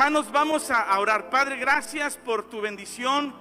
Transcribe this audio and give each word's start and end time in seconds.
Hermanos, 0.00 0.32
vamos 0.32 0.70
a 0.70 0.98
orar. 0.98 1.28
Padre, 1.28 1.58
gracias 1.58 2.16
por 2.16 2.44
tu 2.44 2.62
bendición, 2.62 3.34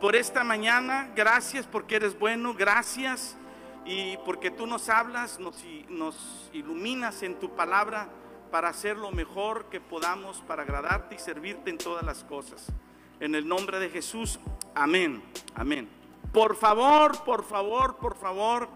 por 0.00 0.16
esta 0.16 0.42
mañana. 0.42 1.10
Gracias 1.14 1.66
porque 1.66 1.96
eres 1.96 2.18
bueno. 2.18 2.54
Gracias 2.54 3.36
y 3.84 4.16
porque 4.24 4.50
tú 4.50 4.66
nos 4.66 4.88
hablas, 4.88 5.38
nos, 5.38 5.62
nos 5.90 6.48
iluminas 6.54 7.22
en 7.22 7.38
tu 7.38 7.54
palabra 7.54 8.08
para 8.50 8.70
hacer 8.70 8.96
lo 8.96 9.10
mejor 9.10 9.66
que 9.66 9.82
podamos 9.82 10.40
para 10.48 10.62
agradarte 10.62 11.16
y 11.16 11.18
servirte 11.18 11.68
en 11.68 11.76
todas 11.76 12.02
las 12.02 12.24
cosas. 12.24 12.72
En 13.20 13.34
el 13.34 13.46
nombre 13.46 13.78
de 13.78 13.90
Jesús, 13.90 14.40
amén, 14.74 15.22
amén. 15.54 15.90
Por 16.32 16.56
favor, 16.56 17.22
por 17.22 17.44
favor, 17.44 17.96
por 17.96 18.16
favor, 18.16 18.70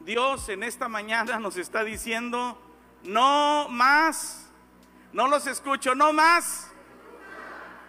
Dios 0.00 0.48
en 0.48 0.64
esta 0.64 0.88
mañana 0.88 1.38
nos 1.38 1.58
está 1.58 1.84
diciendo, 1.84 2.60
no 3.04 3.68
más 3.68 4.45
no 5.16 5.28
los 5.28 5.46
escucho, 5.46 5.94
no 5.94 6.12
más. 6.12 6.70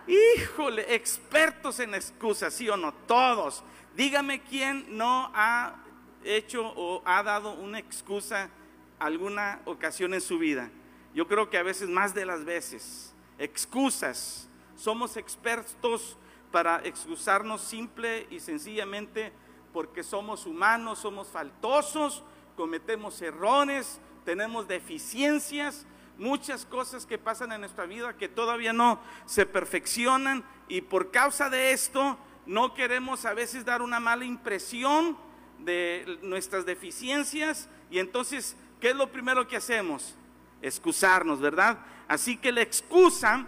Híjole, 0.07 0.95
expertos 0.95 1.77
en 1.81 1.93
excusas, 1.93 2.53
sí 2.53 2.69
o 2.69 2.77
no, 2.77 2.93
todos. 3.05 3.65
Dígame 3.97 4.41
quién 4.43 4.97
no 4.97 5.29
ha 5.35 5.75
hecho 6.23 6.65
o 6.65 7.01
ha 7.03 7.21
dado 7.23 7.51
una 7.55 7.79
excusa 7.79 8.49
alguna 8.97 9.59
ocasión 9.65 10.13
en 10.13 10.21
su 10.21 10.39
vida. 10.39 10.71
Yo 11.13 11.27
creo 11.27 11.49
que 11.49 11.57
a 11.57 11.63
veces 11.63 11.89
más 11.89 12.13
de 12.13 12.25
las 12.25 12.45
veces. 12.45 13.13
Excusas. 13.37 14.47
Somos 14.77 15.17
expertos 15.17 16.15
para 16.53 16.79
excusarnos 16.85 17.59
simple 17.59 18.25
y 18.29 18.39
sencillamente 18.39 19.33
porque 19.73 20.01
somos 20.01 20.45
humanos, 20.45 20.99
somos 20.99 21.27
faltosos, 21.27 22.23
cometemos 22.55 23.21
errores, 23.21 23.99
tenemos 24.23 24.65
deficiencias 24.69 25.85
muchas 26.17 26.65
cosas 26.65 27.05
que 27.05 27.17
pasan 27.17 27.51
en 27.51 27.61
nuestra 27.61 27.85
vida 27.85 28.17
que 28.17 28.27
todavía 28.27 28.73
no 28.73 28.99
se 29.25 29.45
perfeccionan 29.45 30.43
y 30.67 30.81
por 30.81 31.11
causa 31.11 31.49
de 31.49 31.71
esto 31.71 32.17
no 32.45 32.73
queremos 32.73 33.25
a 33.25 33.33
veces 33.33 33.65
dar 33.65 33.81
una 33.81 33.99
mala 33.99 34.25
impresión 34.25 35.17
de 35.59 36.19
nuestras 36.21 36.65
deficiencias 36.65 37.69
y 37.89 37.99
entonces, 37.99 38.55
¿qué 38.79 38.89
es 38.89 38.95
lo 38.95 39.11
primero 39.11 39.47
que 39.47 39.57
hacemos? 39.57 40.15
Excusarnos, 40.61 41.39
¿verdad? 41.39 41.77
Así 42.07 42.37
que 42.37 42.51
la 42.51 42.61
excusa 42.61 43.45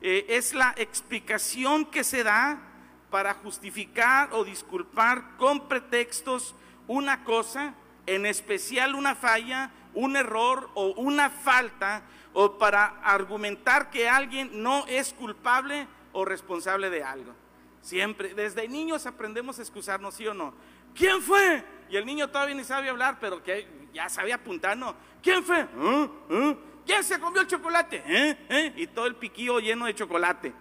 eh, 0.00 0.26
es 0.28 0.54
la 0.54 0.74
explicación 0.76 1.84
que 1.84 2.04
se 2.04 2.22
da 2.22 2.58
para 3.10 3.34
justificar 3.34 4.30
o 4.32 4.44
disculpar 4.44 5.36
con 5.36 5.68
pretextos 5.68 6.54
una 6.86 7.24
cosa, 7.24 7.74
en 8.06 8.26
especial 8.26 8.94
una 8.94 9.14
falla 9.14 9.70
un 9.98 10.14
error 10.16 10.70
o 10.74 10.92
una 10.92 11.28
falta 11.28 12.02
o 12.32 12.56
para 12.56 13.00
argumentar 13.02 13.90
que 13.90 14.08
alguien 14.08 14.62
no 14.62 14.86
es 14.86 15.12
culpable 15.12 15.88
o 16.12 16.24
responsable 16.24 16.88
de 16.88 17.02
algo. 17.02 17.34
Siempre, 17.82 18.32
desde 18.32 18.68
niños 18.68 19.06
aprendemos 19.06 19.58
a 19.58 19.62
excusarnos, 19.62 20.14
¿sí 20.14 20.24
o 20.28 20.34
no? 20.34 20.54
¿Quién 20.94 21.20
fue? 21.20 21.64
Y 21.90 21.96
el 21.96 22.06
niño 22.06 22.28
todavía 22.28 22.54
ni 22.54 22.62
sabe 22.62 22.88
hablar, 22.88 23.18
pero 23.20 23.42
que 23.42 23.66
ya 23.92 24.08
sabía 24.08 24.36
apuntar, 24.36 24.76
¿no? 24.76 24.94
¿Quién 25.20 25.42
fue? 25.42 25.62
¿Eh? 25.62 26.10
¿Eh? 26.30 26.56
¿Quién 26.86 27.02
se 27.02 27.18
comió 27.18 27.40
el 27.40 27.48
chocolate? 27.48 28.02
¿Eh? 28.06 28.72
Y 28.76 28.86
todo 28.86 29.06
el 29.06 29.16
piquillo 29.16 29.58
lleno 29.58 29.86
de 29.86 29.96
chocolate. 29.96 30.52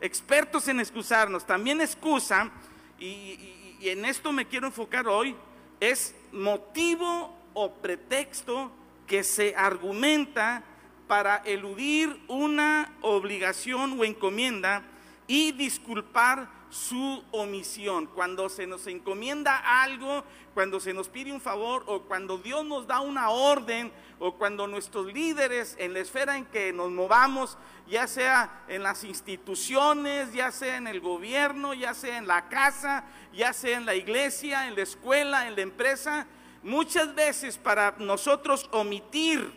Expertos 0.00 0.66
en 0.68 0.80
excusarnos. 0.80 1.44
También 1.44 1.82
excusa, 1.82 2.50
y, 2.98 3.76
y 3.80 3.88
en 3.90 4.06
esto 4.06 4.32
me 4.32 4.46
quiero 4.46 4.66
enfocar 4.66 5.06
hoy, 5.08 5.36
es 5.78 6.14
motivo 6.32 7.36
o 7.52 7.74
pretexto 7.74 8.72
que 9.08 9.24
se 9.24 9.56
argumenta 9.56 10.62
para 11.08 11.38
eludir 11.38 12.20
una 12.28 12.94
obligación 13.00 13.98
o 13.98 14.04
encomienda 14.04 14.82
y 15.26 15.52
disculpar 15.52 16.48
su 16.70 17.24
omisión. 17.30 18.06
Cuando 18.06 18.48
se 18.48 18.66
nos 18.66 18.86
encomienda 18.86 19.82
algo, 19.82 20.22
cuando 20.52 20.80
se 20.80 20.92
nos 20.92 21.08
pide 21.08 21.32
un 21.32 21.40
favor 21.40 21.82
o 21.86 22.02
cuando 22.02 22.38
Dios 22.38 22.64
nos 22.64 22.86
da 22.86 23.00
una 23.00 23.30
orden 23.30 23.90
o 24.18 24.34
cuando 24.34 24.66
nuestros 24.66 25.06
líderes 25.06 25.76
en 25.78 25.94
la 25.94 26.00
esfera 26.00 26.36
en 26.36 26.44
que 26.44 26.72
nos 26.72 26.90
movamos, 26.90 27.56
ya 27.88 28.06
sea 28.06 28.64
en 28.68 28.82
las 28.82 29.04
instituciones, 29.04 30.32
ya 30.32 30.52
sea 30.52 30.76
en 30.76 30.86
el 30.86 31.00
gobierno, 31.00 31.72
ya 31.72 31.94
sea 31.94 32.18
en 32.18 32.26
la 32.26 32.48
casa, 32.48 33.04
ya 33.32 33.52
sea 33.52 33.78
en 33.78 33.86
la 33.86 33.94
iglesia, 33.94 34.68
en 34.68 34.74
la 34.74 34.82
escuela, 34.82 35.48
en 35.48 35.56
la 35.56 35.62
empresa, 35.62 36.26
Muchas 36.68 37.14
veces 37.14 37.56
para 37.56 37.94
nosotros 37.98 38.68
omitir 38.72 39.50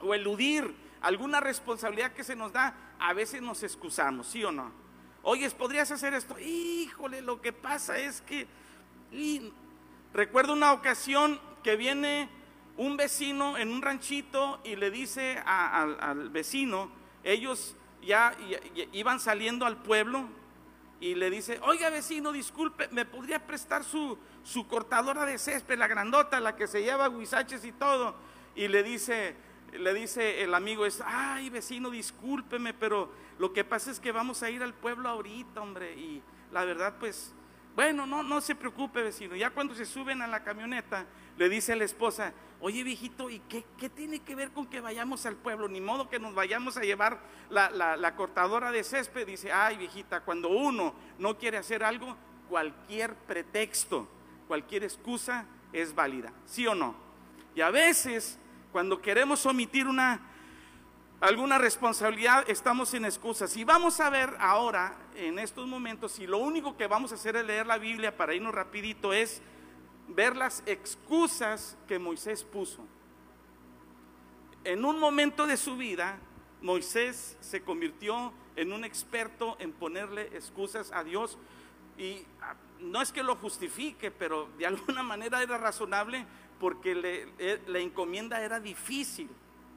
o 0.00 0.14
eludir 0.14 0.74
alguna 1.02 1.40
responsabilidad 1.40 2.12
que 2.12 2.24
se 2.24 2.34
nos 2.34 2.54
da, 2.54 2.74
a 2.98 3.12
veces 3.12 3.42
nos 3.42 3.62
excusamos, 3.62 4.26
¿sí 4.26 4.42
o 4.42 4.50
no? 4.50 4.72
Oyes, 5.22 5.52
¿podrías 5.52 5.90
hacer 5.90 6.14
esto? 6.14 6.38
Híjole, 6.38 7.20
lo 7.20 7.42
que 7.42 7.52
pasa 7.52 7.98
es 7.98 8.22
que... 8.22 8.46
recuerdo 10.14 10.54
una 10.54 10.72
ocasión 10.72 11.38
que 11.62 11.76
viene 11.76 12.30
un 12.78 12.96
vecino 12.96 13.58
en 13.58 13.70
un 13.70 13.82
ranchito 13.82 14.58
y 14.64 14.76
le 14.76 14.90
dice 14.90 15.42
al 15.44 16.30
vecino, 16.30 16.90
ellos 17.24 17.76
ya, 18.00 18.34
iban 18.92 19.20
saliendo 19.20 19.66
al 19.66 19.76
pueblo 19.82 20.30
y 21.00 21.14
le 21.14 21.30
dice, 21.30 21.58
oiga 21.62 21.88
vecino, 21.88 22.30
disculpe, 22.30 22.88
¿me 22.92 23.06
podría 23.06 23.46
prestar 23.46 23.84
su, 23.84 24.18
su 24.44 24.66
cortadora 24.68 25.24
de 25.24 25.38
césped, 25.38 25.78
la 25.78 25.86
grandota, 25.86 26.40
la 26.40 26.56
que 26.56 26.66
se 26.66 26.82
lleva 26.82 27.08
guisaches 27.08 27.64
y 27.64 27.72
todo. 27.72 28.14
Y 28.54 28.68
le 28.68 28.82
dice, 28.82 29.34
le 29.72 29.94
dice 29.94 30.42
el 30.42 30.54
amigo, 30.54 30.84
es, 30.84 31.02
ay 31.04 31.48
vecino, 31.48 31.90
discúlpeme, 31.90 32.74
pero 32.74 33.10
lo 33.38 33.52
que 33.52 33.64
pasa 33.64 33.90
es 33.90 33.98
que 33.98 34.12
vamos 34.12 34.42
a 34.42 34.50
ir 34.50 34.62
al 34.62 34.74
pueblo 34.74 35.08
ahorita, 35.08 35.62
hombre. 35.62 35.94
Y 35.94 36.22
la 36.52 36.66
verdad, 36.66 36.94
pues, 37.00 37.32
bueno, 37.74 38.04
no, 38.04 38.22
no 38.22 38.42
se 38.42 38.54
preocupe, 38.54 39.02
vecino. 39.02 39.36
Ya 39.36 39.50
cuando 39.50 39.74
se 39.74 39.86
suben 39.86 40.20
a 40.20 40.26
la 40.26 40.44
camioneta, 40.44 41.06
le 41.40 41.48
dice 41.48 41.72
a 41.72 41.76
la 41.76 41.84
esposa, 41.84 42.32
oye 42.60 42.84
viejito, 42.84 43.28
¿y 43.30 43.40
qué, 43.48 43.64
qué 43.76 43.88
tiene 43.88 44.20
que 44.20 44.36
ver 44.36 44.52
con 44.52 44.66
que 44.66 44.80
vayamos 44.80 45.26
al 45.26 45.34
pueblo? 45.34 45.66
Ni 45.66 45.80
modo 45.80 46.08
que 46.08 46.20
nos 46.20 46.34
vayamos 46.34 46.76
a 46.76 46.82
llevar 46.82 47.18
la, 47.48 47.70
la 47.70 48.14
cortadora 48.14 48.70
de 48.70 48.84
césped. 48.84 49.26
Dice, 49.26 49.50
ay 49.50 49.76
viejita, 49.76 50.20
cuando 50.20 50.50
uno 50.50 50.94
no 51.18 51.36
quiere 51.36 51.58
hacer 51.58 51.82
algo, 51.82 52.16
cualquier 52.48 53.14
pretexto 53.14 54.06
cualquier 54.50 54.82
excusa 54.82 55.46
es 55.72 55.94
válida, 55.94 56.32
¿sí 56.44 56.66
o 56.66 56.74
no? 56.74 56.96
Y 57.54 57.60
a 57.60 57.70
veces, 57.70 58.36
cuando 58.72 59.00
queremos 59.00 59.46
omitir 59.46 59.86
una, 59.86 60.20
alguna 61.20 61.56
responsabilidad, 61.56 62.42
estamos 62.50 62.92
en 62.94 63.04
excusas. 63.04 63.56
Y 63.56 63.62
vamos 63.62 64.00
a 64.00 64.10
ver 64.10 64.36
ahora, 64.40 64.96
en 65.14 65.38
estos 65.38 65.68
momentos, 65.68 66.10
si 66.10 66.26
lo 66.26 66.38
único 66.38 66.76
que 66.76 66.88
vamos 66.88 67.12
a 67.12 67.14
hacer 67.14 67.36
es 67.36 67.46
leer 67.46 67.64
la 67.64 67.78
Biblia 67.78 68.16
para 68.16 68.34
irnos 68.34 68.52
rapidito, 68.52 69.12
es 69.12 69.40
ver 70.14 70.36
las 70.36 70.62
excusas 70.66 71.76
que 71.86 71.98
Moisés 71.98 72.44
puso. 72.44 72.84
En 74.64 74.84
un 74.84 74.98
momento 74.98 75.46
de 75.46 75.56
su 75.56 75.76
vida, 75.76 76.18
Moisés 76.60 77.36
se 77.40 77.62
convirtió 77.62 78.32
en 78.56 78.72
un 78.72 78.84
experto 78.84 79.56
en 79.58 79.72
ponerle 79.72 80.22
excusas 80.36 80.92
a 80.92 81.02
Dios 81.02 81.38
y 81.96 82.22
no 82.80 83.00
es 83.00 83.12
que 83.12 83.22
lo 83.22 83.36
justifique, 83.36 84.10
pero 84.10 84.48
de 84.58 84.66
alguna 84.66 85.02
manera 85.02 85.42
era 85.42 85.58
razonable 85.58 86.26
porque 86.58 86.92
eh, 87.38 87.62
la 87.66 87.78
encomienda 87.78 88.42
era 88.42 88.60
difícil. 88.60 89.30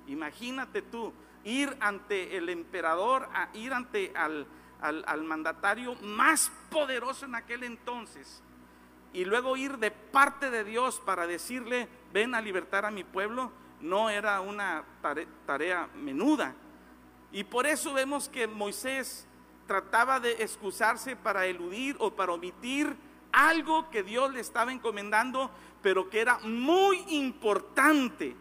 Imagínate 0.07 0.81
tú, 0.81 1.13
ir 1.45 1.75
ante 1.79 2.35
el 2.35 2.49
emperador, 2.49 3.29
ir 3.53 3.73
ante 3.73 4.11
al, 4.15 4.45
al 4.81 5.23
mandatario 5.23 5.95
más 6.01 6.51
poderoso 6.69 7.25
en 7.25 7.35
aquel 7.35 7.63
entonces, 7.63 8.43
y 9.13 9.25
luego 9.25 9.55
ir 9.55 9.77
de 9.77 9.91
parte 9.91 10.49
de 10.49 10.63
Dios 10.63 10.99
para 11.05 11.27
decirle, 11.27 11.87
ven 12.11 12.33
a 12.35 12.41
libertar 12.41 12.85
a 12.85 12.91
mi 12.91 13.03
pueblo, 13.03 13.51
no 13.79 14.09
era 14.09 14.41
una 14.41 14.83
tarea 15.45 15.87
menuda. 15.95 16.55
Y 17.31 17.43
por 17.43 17.65
eso 17.65 17.93
vemos 17.93 18.27
que 18.27 18.47
Moisés 18.47 19.27
trataba 19.67 20.19
de 20.19 20.31
excusarse 20.43 21.15
para 21.15 21.45
eludir 21.45 21.95
o 21.99 22.11
para 22.11 22.33
omitir 22.33 22.95
algo 23.31 23.89
que 23.89 24.03
Dios 24.03 24.31
le 24.33 24.39
estaba 24.39 24.71
encomendando, 24.71 25.49
pero 25.81 26.09
que 26.09 26.19
era 26.19 26.39
muy 26.39 27.03
importante 27.09 28.35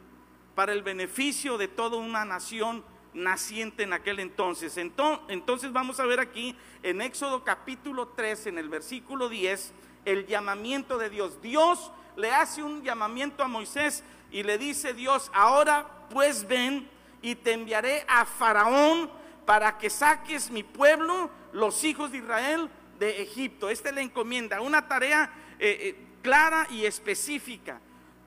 para 0.54 0.72
el 0.72 0.82
beneficio 0.82 1.56
de 1.58 1.68
toda 1.68 1.96
una 1.96 2.24
nación 2.24 2.84
naciente 3.14 3.82
en 3.82 3.92
aquel 3.92 4.20
entonces. 4.20 4.76
Entonces 4.76 5.72
vamos 5.72 6.00
a 6.00 6.06
ver 6.06 6.20
aquí 6.20 6.56
en 6.82 7.00
Éxodo 7.00 7.44
capítulo 7.44 8.08
3, 8.08 8.48
en 8.48 8.58
el 8.58 8.68
versículo 8.68 9.28
10, 9.28 9.72
el 10.04 10.26
llamamiento 10.26 10.98
de 10.98 11.10
Dios. 11.10 11.40
Dios 11.42 11.92
le 12.16 12.30
hace 12.32 12.62
un 12.62 12.82
llamamiento 12.82 13.42
a 13.42 13.48
Moisés 13.48 14.04
y 14.30 14.42
le 14.42 14.58
dice 14.58 14.94
Dios, 14.94 15.30
ahora 15.34 15.86
pues 16.10 16.46
ven 16.46 16.88
y 17.20 17.34
te 17.34 17.52
enviaré 17.52 18.04
a 18.08 18.24
Faraón 18.24 19.10
para 19.46 19.78
que 19.78 19.90
saques 19.90 20.50
mi 20.50 20.62
pueblo, 20.62 21.30
los 21.52 21.84
hijos 21.84 22.12
de 22.12 22.18
Israel, 22.18 22.70
de 22.98 23.22
Egipto. 23.22 23.68
Esta 23.68 23.88
es 23.88 23.94
la 23.94 24.00
encomienda, 24.00 24.60
una 24.60 24.86
tarea 24.88 25.32
eh, 25.58 25.78
eh, 25.80 26.06
clara 26.22 26.66
y 26.70 26.84
específica. 26.84 27.80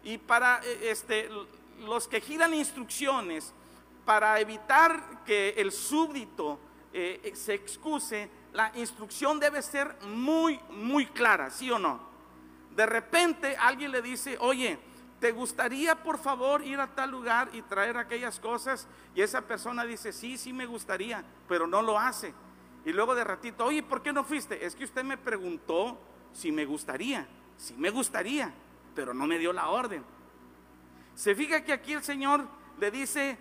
Y 0.03 0.17
para 0.17 0.61
eh, 0.63 0.89
este, 0.91 1.29
los 1.79 2.07
que 2.07 2.21
giran 2.21 2.53
instrucciones, 2.53 3.53
para 4.05 4.39
evitar 4.39 5.23
que 5.25 5.55
el 5.57 5.71
súbdito 5.71 6.59
se 7.33 7.53
excuse, 7.53 8.29
la 8.55 8.71
instrucción 8.75 9.37
debe 9.37 9.61
ser 9.61 9.93
muy, 10.07 10.57
muy 10.69 11.05
clara, 11.07 11.51
¿sí 11.51 11.69
o 11.69 11.77
no? 11.77 11.99
De 12.73 12.85
repente 12.85 13.57
alguien 13.57 13.91
le 13.91 14.01
dice, 14.01 14.37
oye, 14.39 14.79
¿te 15.19 15.33
gustaría 15.33 16.01
por 16.01 16.17
favor 16.17 16.63
ir 16.63 16.79
a 16.79 16.87
tal 16.87 17.11
lugar 17.11 17.49
y 17.51 17.61
traer 17.63 17.97
aquellas 17.97 18.39
cosas? 18.39 18.87
Y 19.13 19.21
esa 19.21 19.41
persona 19.41 19.83
dice, 19.83 20.13
sí, 20.13 20.37
sí 20.37 20.53
me 20.53 20.65
gustaría, 20.65 21.21
pero 21.49 21.67
no 21.67 21.81
lo 21.81 21.99
hace. 21.99 22.33
Y 22.85 22.93
luego 22.93 23.13
de 23.13 23.25
ratito, 23.25 23.65
oye, 23.65 23.83
¿por 23.83 24.01
qué 24.01 24.13
no 24.13 24.23
fuiste? 24.23 24.65
Es 24.65 24.73
que 24.73 24.85
usted 24.85 25.03
me 25.03 25.17
preguntó 25.17 25.99
si 26.31 26.53
me 26.53 26.63
gustaría. 26.63 27.27
Sí 27.57 27.75
me 27.77 27.89
gustaría, 27.89 28.53
pero 28.95 29.13
no 29.13 29.27
me 29.27 29.37
dio 29.37 29.51
la 29.51 29.67
orden. 29.67 30.01
Se 31.13 31.35
fija 31.35 31.65
que 31.65 31.73
aquí 31.73 31.91
el 31.91 32.03
Señor 32.03 32.47
le 32.79 32.89
dice 32.89 33.37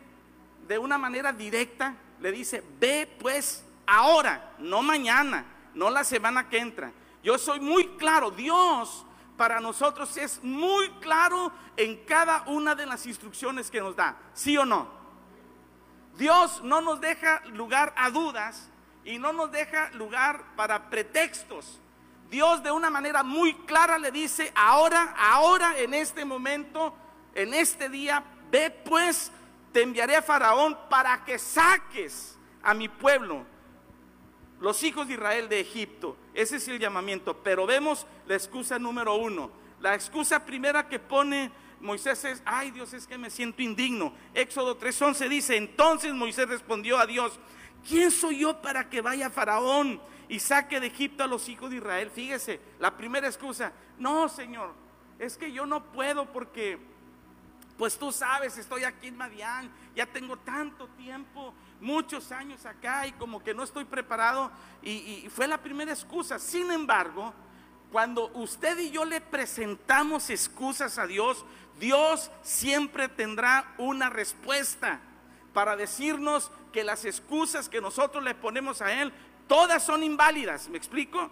de 0.66 0.76
una 0.76 0.98
manera 0.98 1.32
directa, 1.32 1.94
le 2.20 2.32
dice, 2.32 2.64
ve 2.80 3.08
pues 3.20 3.64
ahora, 3.86 4.54
no 4.58 4.82
mañana, 4.82 5.44
no 5.74 5.90
la 5.90 6.04
semana 6.04 6.48
que 6.48 6.58
entra. 6.58 6.92
Yo 7.22 7.38
soy 7.38 7.60
muy 7.60 7.88
claro, 7.96 8.30
Dios 8.30 9.04
para 9.36 9.60
nosotros 9.60 10.16
es 10.16 10.42
muy 10.42 10.88
claro 11.00 11.50
en 11.76 12.04
cada 12.04 12.42
una 12.46 12.74
de 12.74 12.86
las 12.86 13.06
instrucciones 13.06 13.70
que 13.70 13.80
nos 13.80 13.96
da, 13.96 14.16
¿sí 14.32 14.56
o 14.56 14.64
no? 14.64 14.88
Dios 16.16 16.62
no 16.62 16.80
nos 16.80 17.00
deja 17.00 17.40
lugar 17.46 17.92
a 17.96 18.10
dudas 18.10 18.70
y 19.04 19.18
no 19.18 19.32
nos 19.32 19.50
deja 19.50 19.90
lugar 19.90 20.44
para 20.56 20.88
pretextos. 20.88 21.80
Dios 22.30 22.62
de 22.62 22.70
una 22.70 22.90
manera 22.90 23.22
muy 23.22 23.54
clara 23.54 23.98
le 23.98 24.10
dice, 24.10 24.52
ahora, 24.54 25.14
ahora, 25.18 25.78
en 25.78 25.94
este 25.94 26.24
momento, 26.24 26.94
en 27.34 27.52
este 27.54 27.88
día, 27.88 28.22
ve 28.50 28.70
pues, 28.70 29.30
te 29.72 29.82
enviaré 29.82 30.16
a 30.16 30.22
Faraón 30.22 30.78
para 30.88 31.24
que 31.24 31.38
saques 31.38 32.38
a 32.62 32.72
mi 32.74 32.88
pueblo, 32.88 33.44
los 34.60 34.82
hijos 34.82 35.08
de 35.08 35.14
Israel 35.14 35.48
de 35.48 35.60
Egipto. 35.60 36.16
Ese 36.34 36.56
es 36.56 36.68
el 36.68 36.78
llamamiento. 36.78 37.42
Pero 37.42 37.66
vemos 37.66 38.06
la 38.26 38.34
excusa 38.34 38.78
número 38.78 39.14
uno. 39.14 39.50
La 39.80 39.94
excusa 39.94 40.44
primera 40.44 40.88
que 40.88 40.98
pone 40.98 41.50
Moisés 41.84 42.24
es, 42.24 42.42
ay 42.46 42.70
Dios, 42.70 42.94
es 42.94 43.06
que 43.06 43.18
me 43.18 43.30
siento 43.30 43.62
indigno. 43.62 44.14
Éxodo 44.32 44.78
3.11 44.78 45.28
dice, 45.28 45.56
entonces 45.56 46.14
Moisés 46.14 46.48
respondió 46.48 46.98
a 46.98 47.06
Dios, 47.06 47.38
¿quién 47.86 48.10
soy 48.10 48.38
yo 48.38 48.60
para 48.62 48.88
que 48.88 49.02
vaya 49.02 49.28
Faraón 49.28 50.00
y 50.28 50.38
saque 50.38 50.80
de 50.80 50.86
Egipto 50.86 51.22
a 51.22 51.26
los 51.26 51.48
hijos 51.48 51.70
de 51.70 51.76
Israel? 51.76 52.10
Fíjese, 52.10 52.58
la 52.80 52.96
primera 52.96 53.26
excusa, 53.26 53.72
no 53.98 54.30
Señor, 54.30 54.72
es 55.18 55.36
que 55.36 55.52
yo 55.52 55.66
no 55.66 55.84
puedo 55.92 56.32
porque, 56.32 56.78
pues 57.78 57.98
tú 57.98 58.12
sabes, 58.12 58.56
estoy 58.56 58.84
aquí 58.84 59.08
en 59.08 59.16
Madián, 59.16 59.70
ya 59.96 60.06
tengo 60.06 60.36
tanto 60.38 60.88
tiempo, 60.88 61.52
muchos 61.80 62.30
años 62.32 62.64
acá 62.66 63.06
y 63.06 63.12
como 63.12 63.42
que 63.42 63.54
no 63.54 63.62
estoy 63.62 63.84
preparado 63.84 64.50
y, 64.82 64.90
y 64.90 65.28
fue 65.28 65.48
la 65.48 65.58
primera 65.58 65.92
excusa. 65.92 66.38
Sin 66.38 66.70
embargo, 66.70 67.34
cuando 67.90 68.28
usted 68.34 68.78
y 68.78 68.90
yo 68.90 69.04
le 69.04 69.20
presentamos 69.20 70.30
excusas 70.30 70.98
a 70.98 71.06
Dios, 71.06 71.44
Dios 71.78 72.30
siempre 72.42 73.08
tendrá 73.08 73.74
una 73.78 74.10
respuesta 74.10 75.00
para 75.52 75.76
decirnos 75.76 76.50
que 76.72 76.84
las 76.84 77.04
excusas 77.04 77.68
que 77.68 77.80
nosotros 77.80 78.22
le 78.24 78.34
ponemos 78.34 78.82
a 78.82 78.92
Él, 78.92 79.12
todas 79.46 79.84
son 79.84 80.02
inválidas. 80.02 80.68
¿Me 80.68 80.76
explico? 80.76 81.30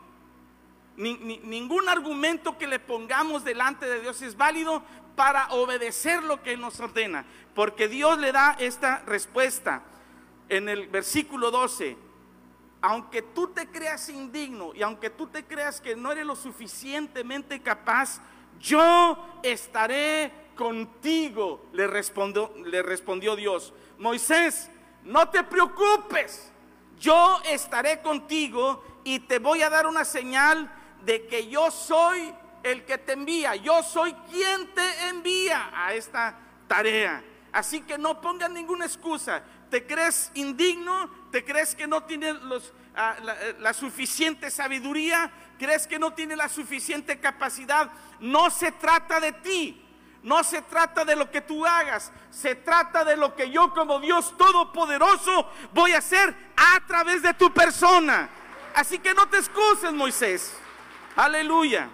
Ningún 0.96 1.88
argumento 1.88 2.58
que 2.58 2.66
le 2.66 2.78
pongamos 2.78 3.44
delante 3.44 3.86
de 3.86 4.00
Dios 4.00 4.20
es 4.22 4.36
válido 4.36 4.82
para 5.16 5.48
obedecer 5.52 6.22
lo 6.22 6.42
que 6.42 6.56
nos 6.56 6.80
ordena, 6.80 7.24
porque 7.54 7.88
Dios 7.88 8.18
le 8.18 8.32
da 8.32 8.56
esta 8.58 9.02
respuesta 9.06 9.82
en 10.48 10.68
el 10.68 10.88
versículo 10.88 11.50
12. 11.50 11.96
Aunque 12.80 13.22
tú 13.22 13.48
te 13.48 13.68
creas 13.68 14.08
indigno 14.08 14.72
y 14.74 14.82
aunque 14.82 15.08
tú 15.08 15.28
te 15.28 15.44
creas 15.44 15.80
que 15.80 15.94
no 15.94 16.10
eres 16.10 16.26
lo 16.26 16.34
suficientemente 16.34 17.60
capaz, 17.60 18.20
yo 18.58 19.16
estaré 19.42 20.32
contigo, 20.56 21.66
le 21.72 21.86
respondió, 21.86 22.52
le 22.64 22.82
respondió 22.82 23.36
Dios. 23.36 23.72
Moisés, 23.98 24.68
no 25.04 25.28
te 25.28 25.44
preocupes, 25.44 26.50
yo 26.98 27.40
estaré 27.44 28.00
contigo 28.00 28.82
y 29.04 29.20
te 29.20 29.38
voy 29.38 29.62
a 29.62 29.70
dar 29.70 29.86
una 29.86 30.04
señal 30.04 30.70
de 31.04 31.26
que 31.26 31.48
yo 31.48 31.70
soy 31.70 32.32
el 32.62 32.84
que 32.84 32.98
te 32.98 33.12
envía, 33.12 33.56
yo 33.56 33.82
soy 33.82 34.14
quien 34.30 34.72
te 34.74 35.08
envía 35.08 35.70
a 35.74 35.94
esta 35.94 36.36
tarea. 36.68 37.22
Así 37.52 37.82
que 37.82 37.98
no 37.98 38.20
pongas 38.20 38.50
ninguna 38.50 38.86
excusa. 38.86 39.42
¿Te 39.70 39.86
crees 39.86 40.30
indigno? 40.34 41.10
¿Te 41.30 41.44
crees 41.44 41.74
que 41.74 41.86
no 41.86 42.02
tienes 42.04 42.36
ah, 42.94 43.16
la, 43.22 43.36
la 43.58 43.74
suficiente 43.74 44.50
sabiduría? 44.50 45.30
¿Crees 45.58 45.86
que 45.86 45.98
no 45.98 46.12
tienes 46.12 46.36
la 46.36 46.48
suficiente 46.48 47.20
capacidad? 47.20 47.90
No 48.20 48.50
se 48.50 48.72
trata 48.72 49.20
de 49.20 49.32
ti. 49.32 49.78
No 50.22 50.44
se 50.44 50.62
trata 50.62 51.04
de 51.04 51.16
lo 51.16 51.30
que 51.30 51.40
tú 51.40 51.66
hagas, 51.66 52.12
se 52.30 52.54
trata 52.54 53.04
de 53.04 53.16
lo 53.16 53.34
que 53.34 53.50
yo 53.50 53.74
como 53.74 53.98
Dios 53.98 54.36
Todopoderoso 54.38 55.50
voy 55.72 55.92
a 55.92 55.98
hacer 55.98 56.32
a 56.56 56.80
través 56.86 57.22
de 57.22 57.34
tu 57.34 57.52
persona. 57.52 58.30
Así 58.72 59.00
que 59.00 59.14
no 59.14 59.28
te 59.28 59.38
excuses, 59.38 59.92
Moisés. 59.92 60.56
Aleluya. 61.16 61.90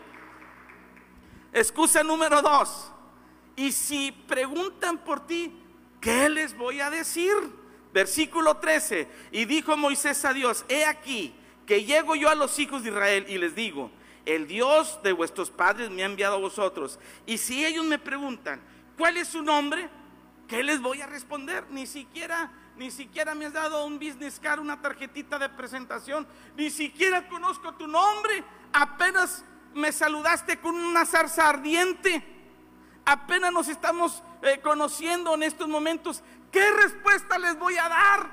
Excusa 1.53 2.03
número 2.03 2.41
dos. 2.43 2.91
Y 3.57 3.73
si 3.73 4.13
preguntan 4.13 4.99
por 4.99 5.27
ti, 5.27 5.53
¿qué 6.01 6.29
les 6.29 6.57
voy 6.57 6.81
a 6.81 6.91
decir? 6.91 7.35
Versículo 7.93 8.59
13. 8.59 9.09
Y 9.33 9.45
dijo 9.47 9.77
Moisés 9.77 10.25
a 10.25 10.33
Dios, 10.33 10.65
he 10.69 10.85
aquí 10.85 11.35
que 11.67 11.85
llego 11.85 12.15
yo 12.15 12.29
a 12.31 12.35
los 12.35 12.59
hijos 12.59 12.83
de 12.83 12.91
Israel 12.91 13.27
y 13.29 13.39
les 13.39 13.55
digo, 13.55 13.91
el 14.25 14.47
Dios 14.47 15.01
de 15.03 15.13
vuestros 15.13 15.51
padres 15.51 15.91
me 15.91 16.03
ha 16.03 16.07
enviado 16.07 16.37
a 16.37 16.39
vosotros. 16.39 16.99
Y 17.27 17.39
si 17.39 17.65
ellos 17.65 17.85
me 17.85 17.99
preguntan, 17.99 18.61
¿cuál 18.97 19.17
es 19.17 19.29
su 19.29 19.43
nombre? 19.43 19.89
¿Qué 20.47 20.63
les 20.63 20.81
voy 20.81 21.01
a 21.01 21.07
responder? 21.07 21.67
Ni 21.71 21.87
siquiera, 21.87 22.53
ni 22.77 22.91
siquiera 22.91 23.35
me 23.35 23.47
has 23.47 23.53
dado 23.53 23.85
un 23.85 23.99
business 23.99 24.39
card, 24.39 24.61
una 24.61 24.81
tarjetita 24.81 25.39
de 25.39 25.49
presentación, 25.49 26.27
ni 26.57 26.71
siquiera 26.71 27.29
conozco 27.29 27.75
tu 27.75 27.87
nombre. 27.87 28.45
Apenas 28.73 29.45
me 29.75 29.93
saludaste 29.93 30.59
con 30.59 30.75
una 30.75 31.07
zarza 31.07 31.49
ardiente. 31.49 32.23
Apenas 33.05 33.53
nos 33.53 33.69
estamos 33.69 34.23
eh, 34.43 34.61
conociendo 34.63 35.35
en 35.35 35.43
estos 35.43 35.69
momentos. 35.69 36.23
¿Qué 36.51 36.71
respuesta 36.73 37.39
les 37.39 37.59
voy 37.59 37.77
a 37.77 37.89
dar? 37.89 38.31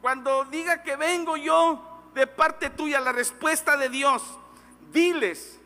Cuando 0.00 0.44
diga 0.46 0.82
que 0.82 0.96
vengo 0.96 1.36
yo 1.36 2.10
de 2.14 2.26
parte 2.26 2.70
tuya, 2.70 3.00
la 3.00 3.12
respuesta 3.12 3.76
de 3.76 3.88
Dios 3.88 4.22
diles 4.92 5.58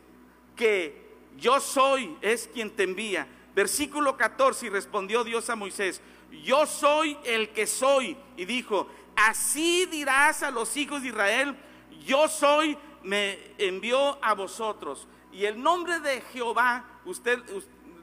que 0.55 1.07
yo 1.37 1.59
soy, 1.59 2.17
es 2.21 2.49
quien 2.53 2.75
te 2.75 2.83
envía. 2.83 3.27
Versículo 3.55 4.17
14, 4.17 4.67
y 4.67 4.69
respondió 4.69 5.23
Dios 5.23 5.49
a 5.49 5.55
Moisés, 5.55 6.01
yo 6.43 6.65
soy 6.65 7.17
el 7.23 7.49
que 7.49 7.67
soy. 7.67 8.17
Y 8.35 8.45
dijo, 8.45 8.87
así 9.15 9.85
dirás 9.85 10.43
a 10.43 10.51
los 10.51 10.75
hijos 10.77 11.01
de 11.01 11.09
Israel, 11.09 11.57
yo 12.05 12.27
soy, 12.27 12.77
me 13.07 13.39
envió 13.57 14.23
a 14.23 14.33
vosotros. 14.33 15.07
Y 15.31 15.45
el 15.45 15.61
nombre 15.61 16.01
de 16.01 16.19
Jehová, 16.33 16.83
usted, 17.05 17.41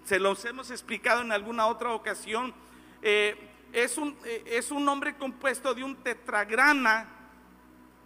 se 0.04 0.18
los 0.18 0.42
hemos 0.46 0.70
explicado 0.70 1.20
en 1.20 1.30
alguna 1.30 1.66
otra 1.66 1.92
ocasión, 1.92 2.54
eh, 3.02 3.36
es, 3.72 3.98
un, 3.98 4.16
eh, 4.24 4.42
es 4.46 4.70
un 4.70 4.82
nombre 4.82 5.14
compuesto 5.16 5.74
de 5.74 5.84
un 5.84 5.96
tetragrama 5.96 7.06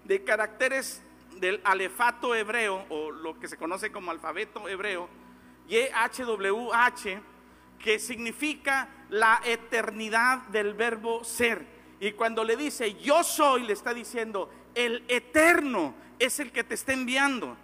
de 0.05 0.25
caracteres 0.25 1.01
del 1.37 1.61
alefato 1.63 2.35
hebreo, 2.35 2.85
o 2.89 3.13
lo 3.13 3.39
que 3.39 3.47
se 3.47 3.57
conoce 3.57 3.93
como 3.93 4.11
alfabeto 4.11 4.69
hebreo, 4.69 5.09
YHWH, 5.69 7.23
que 7.79 8.01
significa 8.01 8.89
la 9.09 9.41
eternidad 9.45 10.39
del 10.49 10.75
verbo 10.75 11.23
ser. 11.23 11.65
Y 12.01 12.11
cuando 12.13 12.43
le 12.43 12.57
dice 12.57 12.95
yo 12.95 13.23
soy, 13.23 13.63
le 13.63 13.75
está 13.75 13.95
diciendo, 13.95 14.51
el 14.75 15.05
eterno 15.07 15.95
es 16.19 16.41
el 16.41 16.53
que 16.53 16.65
te 16.65 16.75
está 16.75 16.93
enviando. 16.93 17.57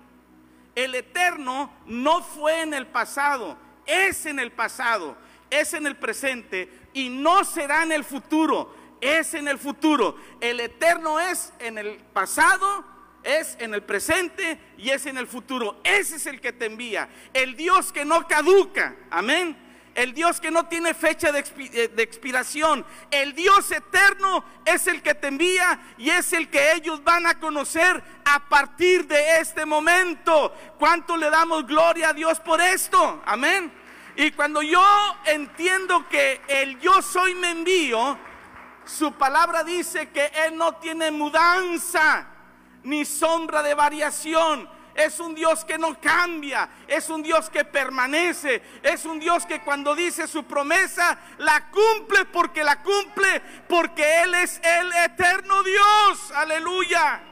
El 0.75 0.94
eterno 0.94 1.73
no 1.87 2.23
fue 2.23 2.62
en 2.62 2.75
el 2.75 2.87
pasado, 2.87 3.56
es 3.87 4.26
en 4.26 4.38
el 4.38 4.52
pasado, 4.52 5.16
es 5.50 5.73
en 5.75 5.87
el 5.87 5.96
presente 5.96 6.68
y 6.92 7.08
no 7.11 7.44
será 7.44 7.82
en 7.82 7.92
el 7.92 8.04
futuro, 8.04 8.75
es 9.00 9.34
en 9.34 9.49
el 9.49 9.58
futuro. 9.58 10.16
El 10.40 10.61
eterno 10.61 11.20
es 11.20 11.52
en 11.61 11.78
el 11.78 11.99
pasado, 12.12 12.84
es 13.23 13.56
en 13.61 13.75
el 13.75 13.82
presente 13.82 14.58
y 14.76 14.90
es 14.90 15.06
en 15.06 15.16
el 15.16 15.26
futuro. 15.26 15.80
Ese 15.84 16.16
es 16.16 16.26
el 16.26 16.40
que 16.40 16.52
te 16.52 16.66
envía. 16.66 17.08
El 17.32 17.56
Dios 17.56 17.92
que 17.92 18.04
no 18.04 18.26
caduca. 18.26 18.96
Amén. 19.11 19.63
El 19.94 20.12
Dios 20.12 20.40
que 20.40 20.50
no 20.50 20.66
tiene 20.66 20.92
fecha 20.92 21.30
de, 21.30 21.38
eh, 21.38 21.92
expiración. 21.98 22.84
El 23.10 23.34
Dios 23.34 23.70
eterno 23.70 24.44
es 24.64 24.86
el 24.88 25.02
que 25.02 25.14
te 25.14 25.28
envía 25.28 25.94
y 25.96 26.10
es 26.10 26.32
el 26.32 26.50
que 26.50 26.72
ellos 26.72 27.02
van 27.04 27.26
a 27.26 27.38
conocer 27.38 28.02
a 28.24 28.48
partir 28.48 29.06
de 29.06 29.38
este 29.38 29.64
momento. 29.64 30.52
¿Cuánto 30.78 31.16
le 31.16 31.30
damos 31.30 31.66
gloria 31.66 32.08
a 32.08 32.12
Dios 32.12 32.40
por 32.40 32.60
esto? 32.60 33.22
Amén. 33.24 33.72
Y 34.16 34.32
cuando 34.32 34.62
yo 34.62 34.84
entiendo 35.26 36.08
que 36.08 36.40
el 36.48 36.80
yo 36.80 37.00
soy 37.00 37.34
me 37.34 37.50
envío, 37.50 38.18
su 38.84 39.12
palabra 39.12 39.62
dice 39.62 40.10
que 40.10 40.26
Él 40.46 40.56
no 40.56 40.74
tiene 40.76 41.10
mudanza 41.10 42.26
ni 42.82 43.04
sombra 43.04 43.62
de 43.62 43.74
variación. 43.74 44.68
Es 44.94 45.18
un 45.18 45.34
Dios 45.34 45.64
que 45.64 45.76
no 45.76 46.00
cambia, 46.00 46.68
es 46.86 47.10
un 47.10 47.22
Dios 47.22 47.50
que 47.50 47.64
permanece, 47.64 48.62
es 48.82 49.04
un 49.04 49.18
Dios 49.18 49.44
que 49.44 49.60
cuando 49.60 49.94
dice 49.94 50.28
su 50.28 50.44
promesa 50.44 51.18
la 51.38 51.68
cumple 51.70 52.24
porque 52.26 52.62
la 52.62 52.80
cumple, 52.80 53.42
porque 53.68 54.22
Él 54.22 54.34
es 54.34 54.60
el 54.62 54.92
eterno 54.92 55.62
Dios. 55.64 56.30
Aleluya. 56.32 57.22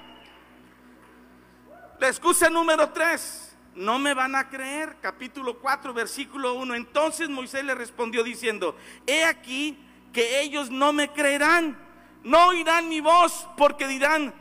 La 2.01 2.09
excusa 2.09 2.51
número 2.51 2.91
3, 2.91 3.57
no 3.77 3.97
me 4.01 4.13
van 4.13 4.35
a 4.35 4.49
creer, 4.49 4.97
capítulo 5.01 5.61
4, 5.61 5.95
versículo 5.95 6.55
1. 6.55 6.75
Entonces 6.75 7.29
Moisés 7.29 7.65
le 7.65 7.77
respondió 7.77 8.25
diciendo, 8.25 8.77
he 9.07 9.25
aquí 9.25 9.79
que 10.13 10.41
ellos 10.41 10.69
no 10.69 10.93
me 10.93 11.13
creerán, 11.13 11.79
no 12.25 12.49
oirán 12.49 12.89
mi 12.89 13.01
voz 13.01 13.49
porque 13.57 13.87
dirán, 13.87 14.35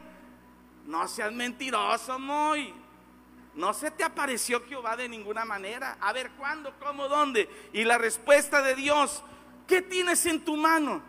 no 0.87 1.07
seas 1.07 1.31
mentiroso, 1.31 2.17
Moy. 2.17 2.80
No 3.53 3.73
se 3.73 3.91
te 3.91 4.03
apareció 4.03 4.63
Jehová 4.65 4.95
de 4.95 5.09
ninguna 5.09 5.43
manera. 5.45 5.97
A 5.99 6.13
ver, 6.13 6.31
¿cuándo, 6.31 6.73
cómo, 6.79 7.07
dónde? 7.07 7.49
Y 7.73 7.83
la 7.83 7.97
respuesta 7.97 8.61
de 8.61 8.75
Dios, 8.75 9.23
¿qué 9.67 9.81
tienes 9.81 10.25
en 10.25 10.45
tu 10.45 10.55
mano? 10.55 11.01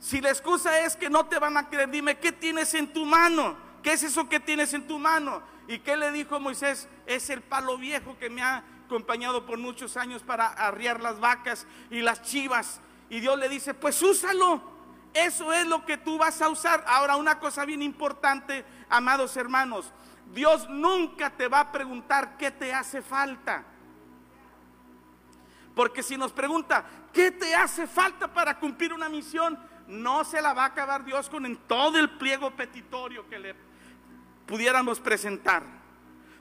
Si 0.00 0.20
la 0.20 0.30
excusa 0.30 0.80
es 0.80 0.96
que 0.96 1.08
no 1.08 1.26
te 1.26 1.38
van 1.38 1.56
a 1.56 1.68
creer, 1.68 1.90
dime, 1.90 2.18
¿qué 2.18 2.32
tienes 2.32 2.74
en 2.74 2.92
tu 2.92 3.06
mano? 3.06 3.56
¿Qué 3.82 3.92
es 3.92 4.02
eso 4.02 4.28
que 4.28 4.40
tienes 4.40 4.74
en 4.74 4.86
tu 4.86 4.98
mano? 4.98 5.42
¿Y 5.68 5.78
qué 5.78 5.96
le 5.96 6.10
dijo 6.10 6.40
Moisés? 6.40 6.88
Es 7.06 7.30
el 7.30 7.42
palo 7.42 7.78
viejo 7.78 8.18
que 8.18 8.28
me 8.28 8.42
ha 8.42 8.64
acompañado 8.86 9.46
por 9.46 9.58
muchos 9.58 9.96
años 9.96 10.22
para 10.22 10.48
arriar 10.48 11.00
las 11.00 11.20
vacas 11.20 11.66
y 11.90 12.00
las 12.00 12.22
chivas. 12.22 12.80
Y 13.08 13.20
Dios 13.20 13.38
le 13.38 13.48
dice, 13.48 13.72
pues 13.72 14.02
úsalo. 14.02 14.74
Eso 15.14 15.52
es 15.52 15.66
lo 15.66 15.86
que 15.86 15.96
tú 15.96 16.18
vas 16.18 16.42
a 16.42 16.48
usar. 16.48 16.84
Ahora, 16.88 17.16
una 17.16 17.38
cosa 17.38 17.64
bien 17.64 17.82
importante, 17.82 18.64
amados 18.88 19.36
hermanos. 19.36 19.92
Dios 20.32 20.68
nunca 20.68 21.30
te 21.30 21.48
va 21.48 21.60
a 21.60 21.72
preguntar 21.72 22.36
qué 22.36 22.50
te 22.50 22.72
hace 22.72 23.02
falta. 23.02 23.64
Porque 25.74 26.02
si 26.02 26.16
nos 26.16 26.32
pregunta, 26.32 26.84
¿qué 27.12 27.30
te 27.30 27.54
hace 27.54 27.86
falta 27.86 28.32
para 28.32 28.58
cumplir 28.58 28.92
una 28.92 29.08
misión? 29.08 29.58
No 29.88 30.24
se 30.24 30.40
la 30.40 30.54
va 30.54 30.62
a 30.62 30.66
acabar 30.68 31.04
Dios 31.04 31.28
con 31.28 31.44
en 31.46 31.56
todo 31.56 31.98
el 31.98 32.10
pliego 32.10 32.50
petitorio 32.52 33.28
que 33.28 33.38
le 33.38 33.54
pudiéramos 34.46 35.00
presentar. 35.00 35.62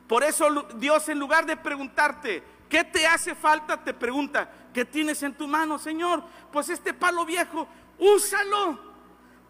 Por 0.07 0.23
eso 0.23 0.67
Dios 0.75 1.09
en 1.09 1.19
lugar 1.19 1.45
de 1.45 1.57
preguntarte, 1.57 2.43
¿qué 2.69 2.83
te 2.83 3.07
hace 3.07 3.33
falta? 3.33 3.83
Te 3.83 3.93
pregunta, 3.93 4.49
¿qué 4.73 4.85
tienes 4.85 5.23
en 5.23 5.33
tu 5.33 5.47
mano, 5.47 5.79
Señor? 5.79 6.23
Pues 6.51 6.69
este 6.69 6.93
palo 6.93 7.25
viejo, 7.25 7.67
úsalo. 7.97 8.92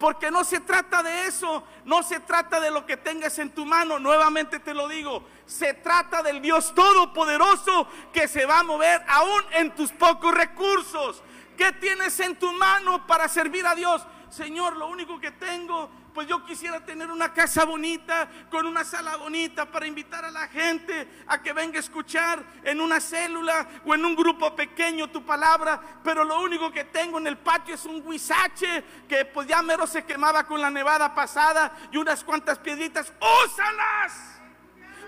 Porque 0.04 0.30
no 0.30 0.44
se 0.44 0.60
trata 0.60 1.02
de 1.02 1.28
eso, 1.28 1.64
no 1.86 2.02
se 2.02 2.20
trata 2.20 2.60
de 2.60 2.70
lo 2.70 2.84
que 2.84 2.98
tengas 2.98 3.38
en 3.38 3.48
tu 3.48 3.64
mano, 3.64 3.98
nuevamente 3.98 4.58
te 4.58 4.74
lo 4.74 4.86
digo, 4.86 5.24
se 5.46 5.72
trata 5.72 6.22
del 6.22 6.42
Dios 6.42 6.74
Todopoderoso 6.74 7.88
que 8.12 8.28
se 8.28 8.44
va 8.44 8.58
a 8.58 8.64
mover 8.64 9.02
aún 9.08 9.42
en 9.52 9.74
tus 9.74 9.92
pocos 9.92 10.34
recursos. 10.34 11.22
¿Qué 11.56 11.72
tienes 11.72 12.20
en 12.20 12.38
tu 12.38 12.52
mano 12.52 13.06
para 13.06 13.28
servir 13.28 13.66
a 13.66 13.74
Dios? 13.74 14.06
Señor, 14.28 14.76
lo 14.76 14.88
único 14.88 15.18
que 15.18 15.30
tengo 15.30 15.88
pues 16.14 16.28
yo 16.28 16.44
quisiera 16.44 16.78
tener 16.80 17.10
una 17.10 17.32
casa 17.32 17.64
bonita, 17.64 18.28
con 18.48 18.66
una 18.66 18.84
sala 18.84 19.16
bonita 19.16 19.66
para 19.66 19.86
invitar 19.86 20.24
a 20.24 20.30
la 20.30 20.46
gente 20.46 21.08
a 21.26 21.42
que 21.42 21.52
venga 21.52 21.76
a 21.76 21.80
escuchar 21.80 22.42
en 22.62 22.80
una 22.80 23.00
célula 23.00 23.66
o 23.84 23.94
en 23.94 24.04
un 24.04 24.14
grupo 24.14 24.54
pequeño 24.54 25.10
tu 25.10 25.26
palabra, 25.26 25.80
pero 26.04 26.22
lo 26.22 26.40
único 26.40 26.70
que 26.70 26.84
tengo 26.84 27.18
en 27.18 27.26
el 27.26 27.36
patio 27.36 27.74
es 27.74 27.84
un 27.84 28.08
guisache 28.08 28.84
que 29.08 29.24
pues 29.24 29.48
ya 29.48 29.60
mero 29.60 29.88
se 29.88 30.04
quemaba 30.04 30.46
con 30.46 30.60
la 30.60 30.70
nevada 30.70 31.12
pasada 31.12 31.76
y 31.90 31.96
unas 31.96 32.22
cuantas 32.22 32.58
piedritas, 32.60 33.12
¡úsalas! 33.44 34.40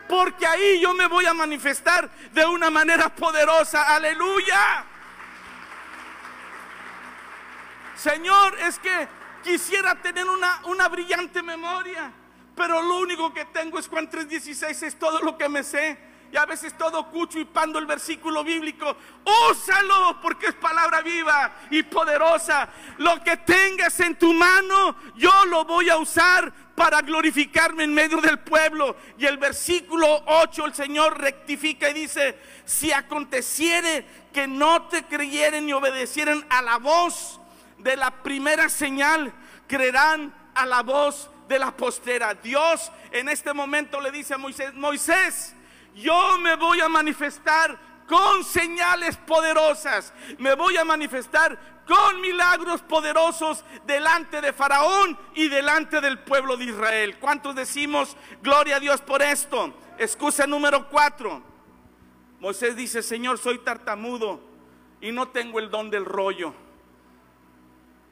Porque 0.08 0.44
ahí 0.44 0.80
yo 0.80 0.92
me 0.92 1.06
voy 1.06 1.26
a 1.26 1.34
manifestar 1.34 2.10
de 2.32 2.44
una 2.44 2.68
manera 2.68 3.14
poderosa, 3.14 3.94
aleluya. 3.94 4.84
Señor, 7.94 8.58
es 8.58 8.78
que 8.78 9.08
Quisiera 9.46 9.94
tener 9.94 10.26
una, 10.28 10.88
brillante 10.88 11.40
memoria, 11.40 12.12
pero 12.56 12.82
lo 12.82 12.98
único 12.98 13.32
que 13.32 13.44
tengo 13.44 13.78
es 13.78 13.86
Juan 13.86 14.10
3:16, 14.10 14.82
es 14.82 14.98
todo 14.98 15.20
lo 15.20 15.38
que 15.38 15.48
me 15.48 15.62
sé. 15.62 15.96
Y 16.32 16.36
a 16.36 16.44
veces 16.44 16.76
todo 16.76 17.08
cucho 17.12 17.38
y 17.38 17.44
pando 17.44 17.78
el 17.78 17.86
versículo 17.86 18.42
bíblico. 18.42 18.96
Úsalo 19.48 20.20
porque 20.20 20.48
es 20.48 20.54
palabra 20.54 21.00
viva 21.00 21.54
y 21.70 21.84
poderosa. 21.84 22.68
Lo 22.98 23.22
que 23.22 23.36
tengas 23.36 24.00
en 24.00 24.18
tu 24.18 24.32
mano, 24.34 24.96
yo 25.14 25.30
lo 25.44 25.64
voy 25.64 25.90
a 25.90 25.98
usar 25.98 26.52
para 26.74 27.00
glorificarme 27.02 27.84
en 27.84 27.94
medio 27.94 28.20
del 28.20 28.40
pueblo. 28.40 28.96
Y 29.16 29.26
el 29.26 29.38
versículo 29.38 30.24
8 30.26 30.66
el 30.66 30.74
Señor 30.74 31.20
rectifica 31.20 31.88
y 31.90 31.94
dice, 31.94 32.36
si 32.64 32.90
aconteciere 32.90 34.04
que 34.32 34.48
no 34.48 34.88
te 34.88 35.04
creyeren 35.04 35.66
ni 35.66 35.72
obedecieren 35.72 36.44
a 36.50 36.60
la 36.62 36.78
voz 36.78 37.40
de 37.86 37.96
la 37.96 38.10
primera 38.10 38.68
señal, 38.68 39.32
creerán 39.68 40.34
a 40.56 40.66
la 40.66 40.82
voz 40.82 41.30
de 41.46 41.56
la 41.56 41.70
postera. 41.70 42.34
Dios 42.34 42.90
en 43.12 43.28
este 43.28 43.52
momento 43.52 44.00
le 44.00 44.10
dice 44.10 44.34
a 44.34 44.38
Moisés, 44.38 44.74
Moisés, 44.74 45.54
yo 45.94 46.36
me 46.38 46.56
voy 46.56 46.80
a 46.80 46.88
manifestar 46.88 47.78
con 48.08 48.42
señales 48.42 49.16
poderosas, 49.16 50.12
me 50.38 50.56
voy 50.56 50.76
a 50.76 50.84
manifestar 50.84 51.84
con 51.86 52.20
milagros 52.20 52.82
poderosos 52.82 53.64
delante 53.86 54.40
de 54.40 54.52
Faraón 54.52 55.16
y 55.36 55.46
delante 55.46 56.00
del 56.00 56.18
pueblo 56.18 56.56
de 56.56 56.64
Israel. 56.64 57.16
¿Cuántos 57.20 57.54
decimos 57.54 58.16
gloria 58.42 58.76
a 58.76 58.80
Dios 58.80 59.00
por 59.00 59.22
esto? 59.22 59.72
Excusa 59.96 60.44
número 60.44 60.88
cuatro. 60.88 61.40
Moisés 62.40 62.74
dice, 62.74 63.00
Señor, 63.00 63.38
soy 63.38 63.58
tartamudo 63.60 64.40
y 65.00 65.12
no 65.12 65.28
tengo 65.28 65.60
el 65.60 65.70
don 65.70 65.88
del 65.88 66.04
rollo. 66.04 66.65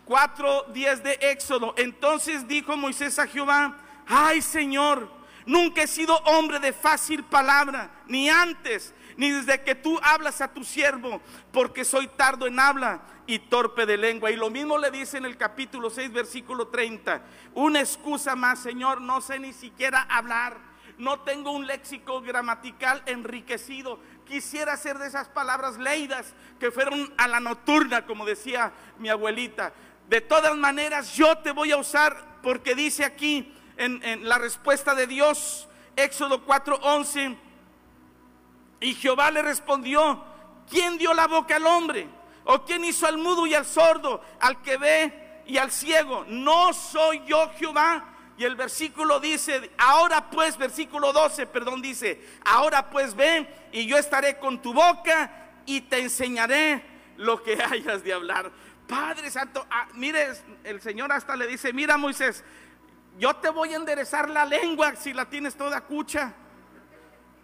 4.10 0.07 1.03
de 1.03 1.19
Éxodo. 1.31 1.75
Entonces 1.77 2.47
dijo 2.47 2.77
Moisés 2.77 3.19
a 3.19 3.27
Jehová, 3.27 3.77
ay 4.07 4.43
Señor, 4.43 5.11
nunca 5.47 5.83
he 5.83 5.87
sido 5.87 6.17
hombre 6.25 6.59
de 6.59 6.73
fácil 6.73 7.25
palabra, 7.25 7.91
ni 8.07 8.29
antes, 8.29 8.95
ni 9.17 9.31
desde 9.31 9.63
que 9.63 9.75
tú 9.75 9.99
hablas 10.03 10.41
a 10.41 10.53
tu 10.53 10.65
siervo, 10.65 11.21
porque 11.53 11.85
soy 11.85 12.09
tardo 12.09 12.47
en 12.47 12.59
habla 12.59 13.03
y 13.27 13.39
torpe 13.39 13.87
de 13.87 13.97
lengua. 13.97 14.31
Y 14.31 14.37
lo 14.37 14.51
mismo 14.51 14.79
le 14.79 14.91
dice 14.91 15.19
en 15.19 15.25
el 15.25 15.37
capítulo 15.37 15.91
6, 15.91 16.13
versículo 16.13 16.69
30. 16.69 17.23
Una 17.55 17.81
excusa 17.81 18.37
más, 18.37 18.59
Señor, 18.59 19.01
no 19.01 19.21
sé 19.21 19.39
ni 19.39 19.53
siquiera 19.53 20.03
hablar. 20.03 20.75
No 20.97 21.21
tengo 21.21 21.51
un 21.51 21.67
léxico 21.67 22.21
gramatical 22.21 23.03
enriquecido. 23.07 23.99
Quisiera 24.27 24.77
ser 24.77 24.99
de 24.99 25.09
esas 25.09 25.29
palabras 25.29 25.77
leídas 25.77 26.35
que 26.61 26.71
fueron 26.71 27.13
a 27.17 27.27
la 27.27 27.41
nocturna, 27.41 28.07
como 28.07 28.25
decía 28.25 28.73
mi 28.99 29.09
abuelita. 29.09 29.73
De 30.09 30.21
todas 30.21 30.57
maneras, 30.57 31.15
yo 31.15 31.39
te 31.39 31.51
voy 31.51 31.73
a 31.73 31.77
usar 31.77 32.41
porque 32.43 32.75
dice 32.75 33.05
aquí 33.05 33.53
en, 33.77 34.29
la 34.29 34.39
respuesta 34.39 34.95
de 34.95 35.07
Dios, 35.07 35.69
Éxodo 35.97 36.45
4:11, 36.45 37.37
y 38.81 38.95
Jehová 38.95 39.31
le 39.31 39.43
respondió, 39.43 40.23
¿quién 40.69 40.99
dio 40.99 41.15
la 41.15 41.27
boca 41.27 41.57
al 41.57 41.67
hombre? 41.67 42.07
¿O 42.45 42.65
quién 42.65 42.85
hizo 42.85 43.07
al 43.07 43.17
mudo 43.17 43.47
y 43.47 43.55
al 43.55 43.65
sordo, 43.65 44.21
al 44.41 44.61
que 44.61 44.77
ve 44.77 45.43
y 45.47 45.57
al 45.57 45.71
ciego? 45.71 46.27
No 46.29 46.75
soy 46.75 47.23
yo 47.27 47.51
Jehová. 47.59 48.11
Y 48.37 48.45
el 48.45 48.57
versículo 48.57 49.21
dice, 49.21 49.71
ahora 49.79 50.29
pues, 50.29 50.59
versículo 50.59 51.13
12, 51.13 51.47
perdón, 51.47 51.81
dice, 51.81 52.21
ahora 52.45 52.91
pues 52.91 53.15
ven 53.15 53.49
y 53.73 53.87
yo 53.87 53.97
estaré 53.97 54.39
con 54.39 54.61
tu 54.61 54.75
boca 54.75 55.53
y 55.67 55.83
te 55.83 56.01
enseñaré 56.01 56.85
lo 57.17 57.43
que 57.43 57.63
hayas 57.71 58.03
de 58.03 58.13
hablar. 58.13 58.51
Padre 58.87 59.31
Santo, 59.31 59.67
ah, 59.71 59.87
mire, 59.95 60.33
el 60.65 60.81
Señor 60.81 61.11
hasta 61.13 61.37
le 61.37 61.47
dice, 61.47 61.73
mira 61.73 61.97
Moisés, 61.97 62.45
yo 63.19 63.35
te 63.37 63.49
voy 63.49 63.73
a 63.73 63.77
enderezar 63.77 64.29
la 64.29 64.45
lengua 64.45 64.95
si 64.97 65.13
la 65.13 65.25
tienes 65.25 65.57
toda 65.57 65.81
cucha. 65.81 66.35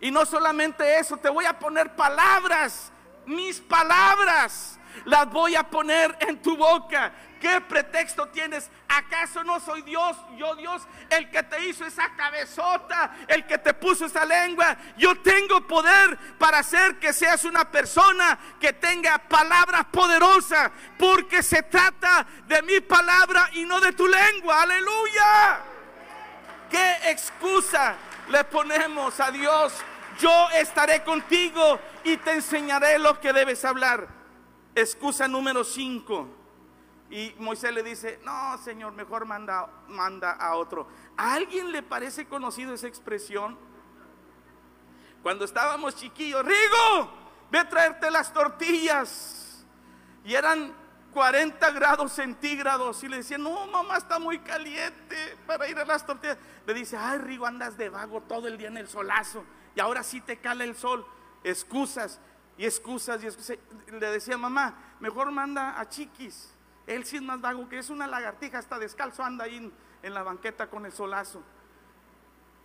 Y 0.00 0.11
no 0.11 0.25
solamente 0.26 0.99
eso, 0.99 1.16
te 1.16 1.28
voy 1.28 1.44
a 1.44 1.59
poner 1.59 1.94
palabras, 1.94 2.92
mis 3.26 3.61
palabras, 3.61 4.78
las 5.04 5.30
voy 5.30 5.54
a 5.54 5.68
poner 5.68 6.16
en 6.20 6.40
tu 6.40 6.56
boca. 6.56 7.12
¿Qué 7.40 7.59
pretexto 7.62 8.28
tienes? 8.28 8.70
¿Acaso 8.87 9.42
no 9.42 9.61
soy 9.61 9.80
Dios? 9.80 10.14
Yo 10.37 10.54
Dios, 10.56 10.82
el 11.09 11.30
que 11.30 11.42
te 11.42 11.64
hizo 11.64 11.87
esa 11.87 12.14
cabezota, 12.14 13.16
el 13.26 13.47
que 13.47 13.56
te 13.56 13.73
puso 13.73 14.04
esa 14.04 14.26
lengua. 14.26 14.76
Yo 14.99 15.18
tengo 15.23 15.66
poder 15.66 16.18
para 16.38 16.59
hacer 16.59 16.99
que 16.99 17.14
seas 17.14 17.44
una 17.44 17.70
persona 17.70 18.38
que 18.61 18.75
tenga 18.75 19.16
palabras 19.16 19.87
poderosas, 19.87 20.70
porque 20.99 21.42
se 21.42 21.62
trata 21.62 22.26
de 22.47 22.61
mi 22.61 22.80
palabra 22.80 23.49
y 23.54 23.64
no 23.64 23.80
de 23.80 23.92
tu 23.92 24.06
lengua. 24.06 24.61
Aleluya. 24.61 25.61
¿Qué 26.68 27.11
excusa 27.11 27.94
le 28.28 28.44
ponemos 28.44 29.18
a 29.18 29.30
Dios? 29.30 29.73
Yo 30.18 30.50
estaré 30.50 31.02
contigo 31.04 31.80
y 32.04 32.18
te 32.18 32.32
enseñaré 32.32 32.99
lo 32.99 33.18
que 33.18 33.32
debes 33.32 33.64
hablar. 33.64 34.06
Excusa 34.75 35.26
número 35.26 35.64
5 35.64 36.39
y 37.11 37.35
Moisés 37.38 37.75
le 37.75 37.83
dice, 37.83 38.21
no, 38.25 38.57
Señor, 38.59 38.93
mejor 38.93 39.26
manda, 39.26 39.69
manda 39.88 40.31
a 40.31 40.55
otro. 40.55 40.87
¿A 41.17 41.35
alguien 41.35 41.73
le 41.73 41.83
parece 41.83 42.26
conocido 42.26 42.73
esa 42.73 42.87
expresión? 42.87 43.59
Cuando 45.21 45.45
estábamos 45.45 45.97
chiquillos, 45.97 46.45
Rigo, 46.45 47.12
ve 47.50 47.59
a 47.59 47.69
traerte 47.69 48.12
las 48.12 48.33
tortillas. 48.33 49.67
Y 50.25 50.35
eran 50.35 50.73
40 51.12 51.71
grados 51.73 52.12
centígrados. 52.12 53.02
Y 53.02 53.09
le 53.09 53.17
decía, 53.17 53.38
no, 53.38 53.67
mamá, 53.67 53.97
está 53.97 54.21
muy 54.21 54.38
caliente 54.38 55.37
para 55.49 55.69
ir 55.69 55.76
a 55.81 55.85
las 55.85 56.07
tortillas. 56.07 56.38
Le 56.64 56.75
dice, 56.75 56.97
ay, 56.97 57.19
Rigo, 57.19 57.45
andas 57.45 57.76
de 57.76 57.88
vago 57.88 58.21
todo 58.23 58.47
el 58.47 58.57
día 58.57 58.69
en 58.69 58.76
el 58.76 58.87
solazo. 58.87 59.45
Y 59.75 59.81
ahora 59.81 60.05
sí 60.05 60.21
te 60.21 60.37
cala 60.37 60.62
el 60.62 60.76
sol. 60.76 61.05
Excusas 61.43 62.21
y 62.57 62.67
excusas 62.67 63.21
y 63.25 63.26
excusas. 63.26 63.59
Le 63.88 64.11
decía, 64.12 64.38
mamá, 64.38 64.95
mejor 65.00 65.33
manda 65.33 65.81
a 65.81 65.88
chiquis. 65.88 66.55
Él 66.90 67.04
sí 67.04 67.16
es 67.16 67.23
más 67.23 67.40
vago 67.40 67.68
que 67.68 67.78
es 67.78 67.88
una 67.88 68.09
lagartija, 68.09 68.59
hasta 68.59 68.76
descalzo 68.76 69.23
anda 69.23 69.44
ahí 69.44 69.73
en, 70.02 70.12
la 70.12 70.25
banqueta 70.25 70.68
con 70.68 70.85
el 70.85 70.92
solazo. 70.92 71.40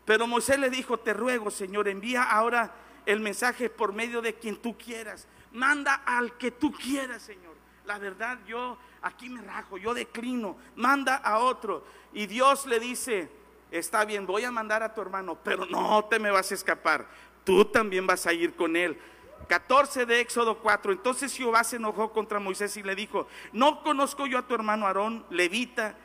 Pero 0.03 0.25
Moisés 0.25 0.57
le 0.57 0.71
dijo, 0.71 0.97
te 0.97 1.13
ruego, 1.13 1.51
Señor, 1.51 1.87
envía 1.87 2.23
ahora 2.23 2.73
el 3.05 3.19
mensaje 3.19 3.69
por 3.69 3.93
medio 3.93 4.23
de 4.23 4.33
quien 4.33 4.57
tú 4.57 4.75
quieras. 4.79 5.27
Manda 5.51 6.01
al 6.05 6.37
que 6.37 6.49
tú 6.49 6.71
quieras, 6.71 7.21
Señor. 7.21 7.53
La 7.85 7.99
verdad, 7.99 8.39
yo 8.47 8.79
aquí 9.03 9.29
me 9.29 9.43
rajo, 9.43 9.77
yo 9.77 9.93
declino. 9.93 10.57
Manda 10.75 11.17
a 11.17 11.37
otro. 11.37 11.85
Y 12.11 12.25
Dios 12.25 12.65
le 12.65 12.79
dice, 12.79 13.29
está 13.69 14.05
bien, 14.05 14.25
voy 14.25 14.43
a 14.43 14.49
mandar 14.49 14.81
a 14.81 14.91
tu 14.91 15.01
hermano, 15.01 15.37
pero 15.43 15.67
no 15.67 16.03
te 16.05 16.17
me 16.17 16.31
vas 16.31 16.49
a 16.49 16.55
escapar. 16.55 17.07
Tú 17.43 17.63
también 17.65 18.07
vas 18.07 18.25
a 18.25 18.33
ir 18.33 18.55
con 18.55 18.75
él. 18.75 18.99
14 19.47 20.05
de 20.05 20.21
Éxodo 20.21 20.59
4. 20.59 20.91
Entonces 20.91 21.35
Jehová 21.35 21.63
se 21.63 21.77
enojó 21.77 22.11
contra 22.11 22.39
Moisés 22.39 22.75
y 22.77 22.83
le 22.83 22.95
dijo, 22.95 23.27
no 23.53 23.83
conozco 23.83 24.25
yo 24.25 24.39
a 24.39 24.47
tu 24.47 24.55
hermano 24.55 24.87
Aarón, 24.87 25.25
levita, 25.29 25.95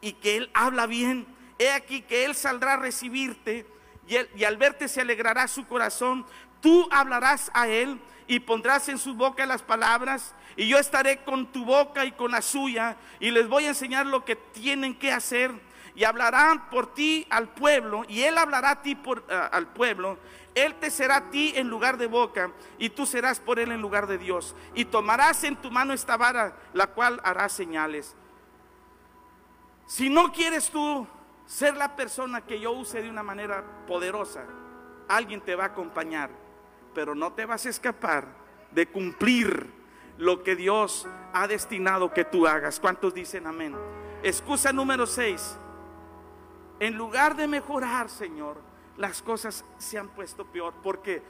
y 0.00 0.12
que 0.14 0.36
él 0.36 0.50
habla 0.54 0.86
bien. 0.86 1.26
He 1.58 1.70
aquí 1.72 2.02
que 2.02 2.24
él 2.24 2.34
saldrá 2.34 2.74
a 2.74 2.76
recibirte 2.78 3.66
y, 4.06 4.16
y 4.36 4.44
al 4.44 4.56
verte 4.56 4.88
se 4.88 5.00
alegrará 5.00 5.48
su 5.48 5.66
corazón. 5.66 6.26
Tú 6.60 6.88
hablarás 6.90 7.50
a 7.54 7.68
él 7.68 8.00
y 8.26 8.40
pondrás 8.40 8.88
en 8.88 8.98
su 8.98 9.14
boca 9.14 9.46
las 9.46 9.62
palabras 9.62 10.34
y 10.56 10.68
yo 10.68 10.78
estaré 10.78 11.18
con 11.24 11.46
tu 11.50 11.64
boca 11.64 12.04
y 12.04 12.12
con 12.12 12.30
la 12.30 12.42
suya 12.42 12.96
y 13.20 13.30
les 13.30 13.48
voy 13.48 13.64
a 13.64 13.68
enseñar 13.68 14.06
lo 14.06 14.24
que 14.24 14.36
tienen 14.36 14.94
que 14.96 15.10
hacer 15.12 15.50
y 15.94 16.04
hablarán 16.04 16.68
por 16.68 16.94
ti 16.94 17.26
al 17.30 17.48
pueblo 17.48 18.04
y 18.08 18.22
él 18.22 18.38
hablará 18.38 18.70
a 18.70 18.82
ti 18.82 18.94
por, 18.94 19.24
al 19.30 19.68
pueblo 19.68 20.18
él 20.64 20.74
te 20.76 20.90
será 20.90 21.16
a 21.16 21.30
ti 21.30 21.52
en 21.56 21.68
lugar 21.68 21.98
de 21.98 22.06
boca 22.06 22.52
y 22.78 22.90
tú 22.90 23.06
serás 23.06 23.40
por 23.40 23.58
Él 23.58 23.72
en 23.72 23.80
lugar 23.80 24.06
de 24.06 24.18
Dios. 24.18 24.54
Y 24.74 24.84
tomarás 24.84 25.44
en 25.44 25.56
tu 25.56 25.70
mano 25.70 25.92
esta 25.92 26.16
vara, 26.16 26.56
la 26.72 26.88
cual 26.88 27.20
hará 27.24 27.48
señales. 27.48 28.14
Si 29.86 30.10
no 30.10 30.32
quieres 30.32 30.70
tú 30.70 31.06
ser 31.46 31.76
la 31.76 31.96
persona 31.96 32.42
que 32.42 32.60
yo 32.60 32.72
use 32.72 33.02
de 33.02 33.10
una 33.10 33.22
manera 33.22 33.64
poderosa, 33.86 34.44
alguien 35.08 35.40
te 35.40 35.54
va 35.54 35.64
a 35.64 35.68
acompañar, 35.68 36.30
pero 36.94 37.14
no 37.14 37.32
te 37.32 37.46
vas 37.46 37.64
a 37.66 37.70
escapar 37.70 38.26
de 38.70 38.86
cumplir 38.86 39.72
lo 40.18 40.42
que 40.42 40.56
Dios 40.56 41.06
ha 41.32 41.46
destinado 41.46 42.12
que 42.12 42.24
tú 42.24 42.46
hagas. 42.46 42.78
¿Cuántos 42.80 43.14
dicen 43.14 43.46
amén? 43.46 43.74
Excusa 44.22 44.72
número 44.72 45.06
6. 45.06 45.56
En 46.80 46.96
lugar 46.96 47.34
de 47.34 47.46
mejorar, 47.46 48.08
Señor, 48.08 48.60
las 48.98 49.22
cosas 49.22 49.64
se 49.78 49.96
han 49.96 50.08
puesto 50.08 50.44
peor, 50.44 50.74
porque 50.82 51.22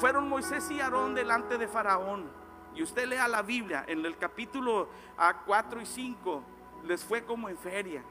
fueron 0.00 0.28
Moisés 0.28 0.68
y 0.70 0.80
Aarón 0.80 1.14
delante 1.14 1.58
de 1.58 1.68
Faraón. 1.68 2.28
Y 2.74 2.82
usted 2.82 3.06
lea 3.06 3.28
la 3.28 3.42
Biblia, 3.42 3.84
en 3.86 4.04
el 4.04 4.16
capítulo 4.18 4.88
4 5.46 5.80
y 5.80 5.86
5, 5.86 6.42
les 6.84 7.04
fue 7.04 7.24
como 7.24 7.48
en 7.48 7.56
feria. 7.56 8.02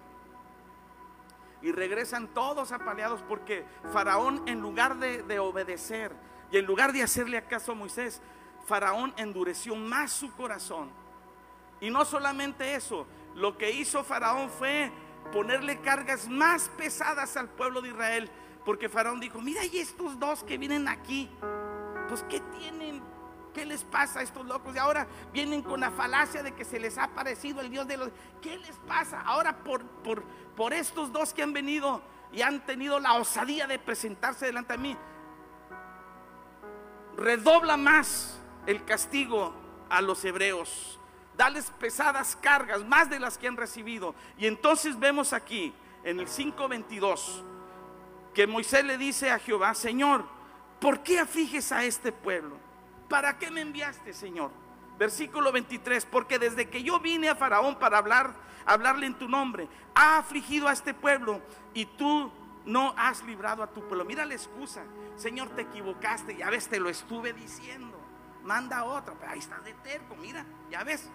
Y 1.62 1.72
regresan 1.72 2.28
todos 2.28 2.72
apaleados 2.72 3.22
porque 3.24 3.66
Faraón 3.92 4.48
en 4.48 4.62
lugar 4.62 4.98
de, 4.98 5.24
de 5.24 5.39
obedecer 5.39 6.13
y 6.52 6.58
en 6.58 6.66
lugar 6.66 6.94
de 6.94 7.02
hacerle 7.02 7.44
caso 7.46 7.72
a 7.72 7.76
Moisés, 7.76 8.22
Faraón 8.66 9.13
endureció 9.18 9.76
más 9.76 10.12
su 10.12 10.32
corazón. 10.36 10.92
Y 11.82 11.89
no 11.89 12.06
solamente 12.06 12.76
eso, 12.76 13.08
lo 13.36 13.58
que 13.58 13.72
hizo 13.72 14.04
Faraón 14.04 14.50
fue 14.50 14.92
ponerle 15.32 15.80
cargas 15.82 16.28
más 16.28 16.70
pesadas 16.78 17.36
al 17.38 17.50
pueblo 17.50 17.82
de 17.82 17.89
Israel 17.89 18.32
porque 18.65 18.89
Faraón 18.89 19.19
dijo, 19.19 19.41
mira, 19.41 19.65
y 19.65 19.78
estos 19.78 20.19
dos 20.19 20.43
que 20.43 20.58
vienen 20.58 20.88
aquí, 20.88 21.30
pues 22.08 22.23
¿qué 22.30 22.39
tienen? 22.58 23.02
¿Qué 23.54 23.65
les 23.65 23.84
pasa 23.84 24.19
a 24.19 24.23
estos 24.23 24.45
locos? 24.45 24.76
Y 24.76 24.80
ahora 24.80 25.08
vienen 25.32 25.62
con 25.62 25.80
la 25.80 25.91
falacia 25.91 26.41
de 26.41 26.54
que 26.54 26.65
se 26.65 26.80
les 26.80 26.97
ha 26.97 27.04
aparecido 27.04 27.62
el 27.62 27.69
Dios 27.69 27.88
de 27.88 27.97
los... 27.97 28.10
¿Qué 28.41 28.58
les 28.58 28.76
pasa? 28.88 29.21
Ahora 29.21 29.58
por, 29.63 29.86
por, 29.86 30.23
por 30.56 30.73
estos 30.73 31.12
dos 31.12 31.34
que 31.34 31.43
han 31.43 31.54
venido 31.54 32.02
y 32.32 32.41
han 32.41 32.65
tenido 32.65 32.99
la 32.99 33.13
osadía 33.13 33.67
de 33.67 33.78
presentarse 33.78 34.47
delante 34.47 34.73
de 34.73 34.80
mí, 34.80 34.97
redobla 37.15 37.78
más 37.78 38.39
el 38.65 38.84
castigo 38.86 39.54
a 39.89 40.02
los 40.02 40.26
hebreos. 40.26 40.99
Dales 41.38 41.71
pesadas 41.80 42.36
cargas, 42.36 42.84
más 42.84 43.10
de 43.10 43.19
las 43.19 43.38
que 43.38 43.47
han 43.47 43.58
recibido. 43.58 44.15
Y 44.38 44.47
entonces 44.47 44.99
vemos 44.99 45.34
aquí, 45.34 45.73
en 46.04 46.19
el 46.19 46.28
522, 46.28 47.43
que 48.34 48.48
Moisés 48.48 48.84
le 48.84 48.98
dice 48.98 49.32
a 49.32 49.39
Jehová, 49.39 49.74
Señor, 49.76 50.26
¿por 50.80 51.04
qué 51.04 51.19
afliges 51.19 51.72
a 51.72 51.84
este 51.84 52.12
pueblo? 52.12 52.58
¿Para 53.08 53.38
qué 53.38 53.52
me 53.52 53.62
enviaste, 53.62 54.13
Señor? 54.13 54.52
Versículo 54.98 55.52
23, 55.52 56.06
porque 56.06 56.39
desde 56.39 56.69
que 56.69 56.84
yo 56.84 57.00
vine 57.00 57.30
a 57.30 57.36
Faraón 57.36 57.78
para 57.78 57.98
hablar, 57.98 58.34
hablarle 58.65 59.08
en 59.08 59.15
tu 59.15 59.28
nombre, 59.28 59.67
ha 59.96 60.17
afligido 60.17 60.67
a 60.67 60.74
este 60.74 60.93
pueblo 60.93 61.41
y 61.74 61.86
tú 61.86 62.32
no 62.65 62.93
has 62.98 63.24
librado 63.24 63.63
a 63.63 63.67
tu 63.67 63.82
pueblo. 63.88 64.06
Mira 64.06 64.26
la 64.26 64.34
excusa, 64.34 64.84
Señor, 65.15 65.50
te 65.50 65.63
equivocaste, 65.63 66.36
ya 66.36 66.50
ves, 66.50 66.67
te 66.67 66.80
lo 66.80 66.89
estuve 66.89 67.34
diciendo. 67.34 68.00
Manda 68.43 68.84
otra, 68.84 69.13
pero 69.19 69.32
ahí 69.32 69.39
estás 69.39 69.63
de 69.63 69.74
terco, 69.76 70.15
mira, 70.15 70.46
ya 70.69 70.84
ves. 70.84 71.10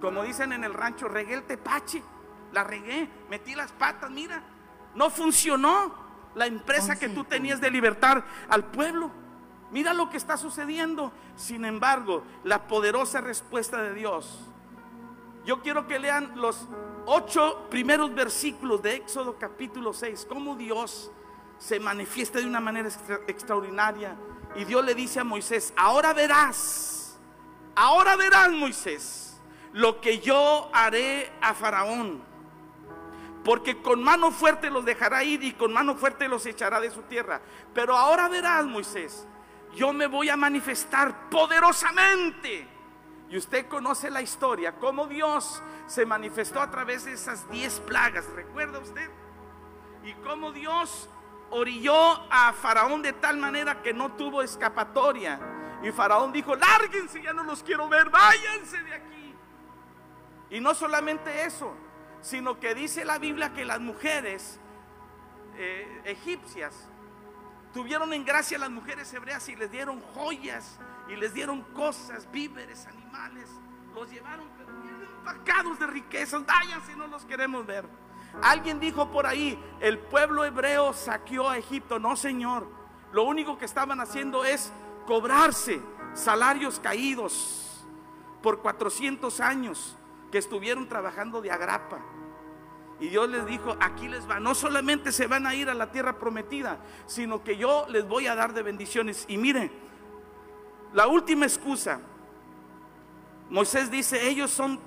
Como 0.00 0.22
dicen 0.22 0.52
en 0.52 0.64
el 0.64 0.74
rancho, 0.74 1.08
regué 1.08 1.34
el 1.34 1.44
tepache, 1.44 2.02
la 2.52 2.62
regué, 2.62 3.08
metí 3.28 3.54
las 3.54 3.72
patas, 3.72 4.10
mira, 4.10 4.42
no 4.96 5.10
funcionó 5.10 5.94
la 6.34 6.46
empresa 6.46 6.98
que 6.98 7.08
tú 7.08 7.24
tenías 7.24 7.60
de 7.60 7.70
libertar 7.70 8.24
al 8.48 8.64
pueblo. 8.64 9.10
Mira 9.70 9.94
lo 9.94 10.10
que 10.10 10.16
está 10.16 10.36
sucediendo. 10.36 11.12
Sin 11.36 11.64
embargo, 11.64 12.24
la 12.44 12.66
poderosa 12.66 13.20
respuesta 13.20 13.80
de 13.82 13.94
Dios. 13.94 14.40
Yo 15.44 15.62
quiero 15.62 15.86
que 15.86 15.98
lean 15.98 16.32
los 16.34 16.66
ocho 17.04 17.66
primeros 17.70 18.12
versículos 18.14 18.82
de 18.82 18.96
Éxodo 18.96 19.38
capítulo 19.38 19.92
6, 19.92 20.26
cómo 20.28 20.56
Dios 20.56 21.12
se 21.58 21.78
manifiesta 21.78 22.40
de 22.40 22.46
una 22.46 22.60
manera 22.60 22.88
extraordinaria. 23.28 24.16
Y 24.56 24.64
Dios 24.64 24.84
le 24.84 24.94
dice 24.94 25.20
a 25.20 25.24
Moisés, 25.24 25.72
ahora 25.76 26.12
verás, 26.12 27.18
ahora 27.76 28.16
verás 28.16 28.50
Moisés, 28.50 29.40
lo 29.72 30.00
que 30.00 30.18
yo 30.18 30.68
haré 30.72 31.30
a 31.40 31.54
Faraón 31.54 32.35
porque 33.46 33.80
con 33.80 34.02
mano 34.02 34.32
fuerte 34.32 34.70
los 34.70 34.84
dejará 34.84 35.22
ir 35.22 35.44
y 35.44 35.52
con 35.52 35.72
mano 35.72 35.94
fuerte 35.94 36.26
los 36.26 36.44
echará 36.46 36.80
de 36.80 36.90
su 36.90 37.02
tierra. 37.02 37.40
Pero 37.72 37.96
ahora 37.96 38.28
verás, 38.28 38.64
Moisés, 38.64 39.24
yo 39.72 39.92
me 39.92 40.08
voy 40.08 40.28
a 40.28 40.36
manifestar 40.36 41.30
poderosamente. 41.30 42.66
Y 43.30 43.36
usted 43.36 43.68
conoce 43.68 44.10
la 44.10 44.20
historia, 44.20 44.74
cómo 44.80 45.06
Dios 45.06 45.62
se 45.86 46.04
manifestó 46.04 46.60
a 46.60 46.72
través 46.72 47.04
de 47.04 47.12
esas 47.12 47.48
diez 47.48 47.78
plagas, 47.78 48.26
¿recuerda 48.34 48.80
usted? 48.80 49.08
Y 50.02 50.12
cómo 50.24 50.50
Dios 50.50 51.08
orilló 51.50 51.94
a 52.28 52.52
Faraón 52.52 53.00
de 53.00 53.12
tal 53.12 53.36
manera 53.36 53.80
que 53.80 53.94
no 53.94 54.10
tuvo 54.14 54.42
escapatoria. 54.42 55.38
Y 55.84 55.92
Faraón 55.92 56.32
dijo, 56.32 56.56
lárguense, 56.56 57.22
ya 57.22 57.32
no 57.32 57.44
los 57.44 57.62
quiero 57.62 57.88
ver, 57.88 58.10
váyanse 58.10 58.82
de 58.82 58.92
aquí. 58.92 59.34
Y 60.50 60.58
no 60.58 60.74
solamente 60.74 61.44
eso, 61.44 61.76
sino 62.20 62.58
que 62.58 62.74
dice 62.74 63.04
la 63.04 63.18
Biblia 63.18 63.52
que 63.52 63.64
las 63.64 63.80
mujeres 63.80 64.58
eh, 65.56 66.02
egipcias 66.04 66.88
tuvieron 67.72 68.12
en 68.12 68.24
gracia 68.24 68.56
a 68.56 68.60
las 68.60 68.70
mujeres 68.70 69.12
hebreas 69.12 69.48
y 69.48 69.56
les 69.56 69.70
dieron 69.70 70.00
joyas 70.14 70.78
y 71.08 71.16
les 71.16 71.34
dieron 71.34 71.62
cosas, 71.74 72.30
víveres, 72.30 72.86
animales, 72.86 73.48
los 73.94 74.10
llevaron 74.10 74.48
pero 74.56 74.72
empacados 75.26 75.78
de 75.78 75.86
riquezas, 75.86 76.44
váyanse, 76.46 76.94
no 76.96 77.06
los 77.06 77.24
queremos 77.24 77.66
ver. 77.66 77.84
Alguien 78.42 78.78
dijo 78.78 79.10
por 79.10 79.26
ahí, 79.26 79.58
el 79.80 79.98
pueblo 79.98 80.44
hebreo 80.44 80.92
saqueó 80.92 81.48
a 81.48 81.58
Egipto, 81.58 81.98
no 81.98 82.16
señor, 82.16 82.68
lo 83.12 83.24
único 83.24 83.56
que 83.58 83.64
estaban 83.64 84.00
haciendo 84.00 84.44
es 84.44 84.72
cobrarse 85.06 85.80
salarios 86.14 86.78
caídos 86.80 87.86
por 88.42 88.60
400 88.60 89.40
años 89.40 89.95
que 90.30 90.38
estuvieron 90.38 90.88
trabajando 90.88 91.40
de 91.40 91.50
agrapa. 91.50 92.00
Y 92.98 93.08
Dios 93.08 93.28
les 93.28 93.44
dijo, 93.46 93.76
aquí 93.80 94.08
les 94.08 94.28
va. 94.28 94.40
No 94.40 94.54
solamente 94.54 95.12
se 95.12 95.26
van 95.26 95.46
a 95.46 95.54
ir 95.54 95.68
a 95.68 95.74
la 95.74 95.90
tierra 95.90 96.18
prometida, 96.18 96.78
sino 97.06 97.44
que 97.44 97.56
yo 97.56 97.86
les 97.88 98.08
voy 98.08 98.26
a 98.26 98.34
dar 98.34 98.54
de 98.54 98.62
bendiciones. 98.62 99.26
Y 99.28 99.36
miren, 99.36 99.70
la 100.94 101.06
última 101.06 101.44
excusa, 101.44 102.00
Moisés 103.50 103.90
dice, 103.90 104.28
ellos 104.28 104.50
son 104.50 104.80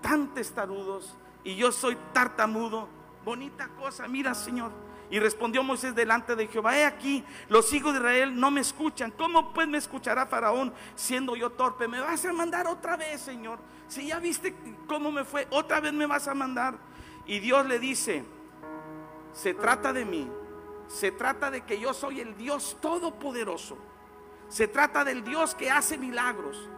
tan 0.00 0.32
testarudos 0.32 1.14
y 1.44 1.56
yo 1.56 1.72
soy 1.72 1.96
tartamudo. 2.12 2.88
Bonita 3.24 3.68
cosa, 3.68 4.08
mira 4.08 4.34
Señor. 4.34 4.70
Y 5.10 5.20
respondió 5.20 5.62
Moisés 5.62 5.94
delante 5.94 6.34
de 6.34 6.48
Jehová, 6.48 6.76
he 6.78 6.84
aquí, 6.84 7.24
los 7.48 7.72
hijos 7.72 7.92
de 7.92 8.00
Israel 8.00 8.40
no 8.40 8.50
me 8.50 8.60
escuchan. 8.60 9.12
¿Cómo 9.12 9.52
pues 9.52 9.68
me 9.68 9.78
escuchará 9.78 10.26
Faraón 10.26 10.72
siendo 10.94 11.36
yo 11.36 11.50
torpe? 11.50 11.86
¿Me 11.86 12.00
vas 12.00 12.24
a 12.24 12.32
mandar 12.32 12.66
otra 12.66 12.96
vez, 12.96 13.20
Señor? 13.20 13.58
Si 13.88 14.06
ya 14.06 14.18
viste 14.18 14.54
cómo 14.86 15.12
me 15.12 15.24
fue, 15.24 15.46
otra 15.50 15.80
vez 15.80 15.92
me 15.92 16.06
vas 16.06 16.28
a 16.28 16.34
mandar. 16.34 16.76
Y 17.26 17.38
Dios 17.38 17.66
le 17.66 17.78
dice, 17.78 18.24
se 19.32 19.54
trata 19.54 19.92
de 19.92 20.04
mí, 20.04 20.30
se 20.88 21.12
trata 21.12 21.50
de 21.50 21.62
que 21.62 21.78
yo 21.78 21.92
soy 21.92 22.20
el 22.20 22.36
Dios 22.36 22.76
todopoderoso. 22.80 23.76
Se 24.48 24.68
trata 24.68 25.04
del 25.04 25.24
Dios 25.24 25.54
que 25.54 25.70
hace 25.70 25.98
milagros. 25.98 26.68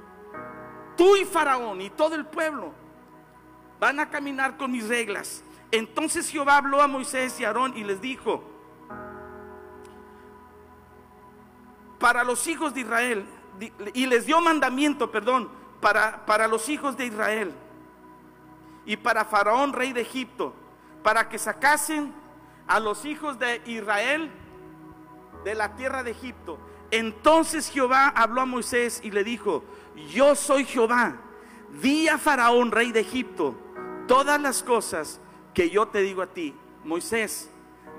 Tú 0.96 1.16
y 1.16 1.24
Faraón 1.24 1.80
y 1.80 1.90
todo 1.90 2.14
el 2.14 2.26
pueblo 2.26 2.72
van 3.78 4.00
a 4.00 4.10
caminar 4.10 4.56
con 4.56 4.72
mis 4.72 4.88
reglas. 4.88 5.42
Entonces 5.70 6.28
Jehová 6.30 6.56
habló 6.56 6.80
a 6.80 6.88
Moisés 6.88 7.38
y 7.40 7.44
a 7.44 7.48
Aarón 7.48 7.76
y 7.76 7.84
les 7.84 8.00
dijo, 8.00 8.42
para 11.98 12.24
los 12.24 12.46
hijos 12.46 12.74
de 12.74 12.80
Israel, 12.80 13.26
y 13.92 14.06
les 14.06 14.26
dio 14.26 14.40
mandamiento, 14.40 15.10
perdón, 15.10 15.50
para, 15.80 16.24
para 16.26 16.48
los 16.48 16.68
hijos 16.68 16.96
de 16.96 17.06
Israel 17.06 17.52
y 18.84 18.96
para 18.96 19.24
Faraón, 19.24 19.72
rey 19.72 19.92
de 19.92 20.00
Egipto, 20.00 20.54
para 21.02 21.28
que 21.28 21.38
sacasen 21.38 22.12
a 22.66 22.80
los 22.80 23.04
hijos 23.04 23.38
de 23.38 23.62
Israel 23.66 24.30
de 25.44 25.54
la 25.54 25.76
tierra 25.76 26.02
de 26.02 26.10
Egipto. 26.10 26.58
Entonces 26.90 27.70
Jehová 27.70 28.08
habló 28.08 28.40
a 28.40 28.46
Moisés 28.46 29.00
y 29.02 29.10
le 29.10 29.24
dijo, 29.24 29.62
yo 30.10 30.34
soy 30.34 30.64
Jehová, 30.64 31.16
di 31.82 32.08
a 32.08 32.18
Faraón, 32.18 32.70
rey 32.70 32.92
de 32.92 33.00
Egipto, 33.00 33.54
todas 34.06 34.40
las 34.40 34.62
cosas 34.62 35.20
que 35.54 35.70
yo 35.70 35.88
te 35.88 36.00
digo 36.00 36.22
a 36.22 36.26
ti. 36.28 36.54
Moisés, 36.84 37.50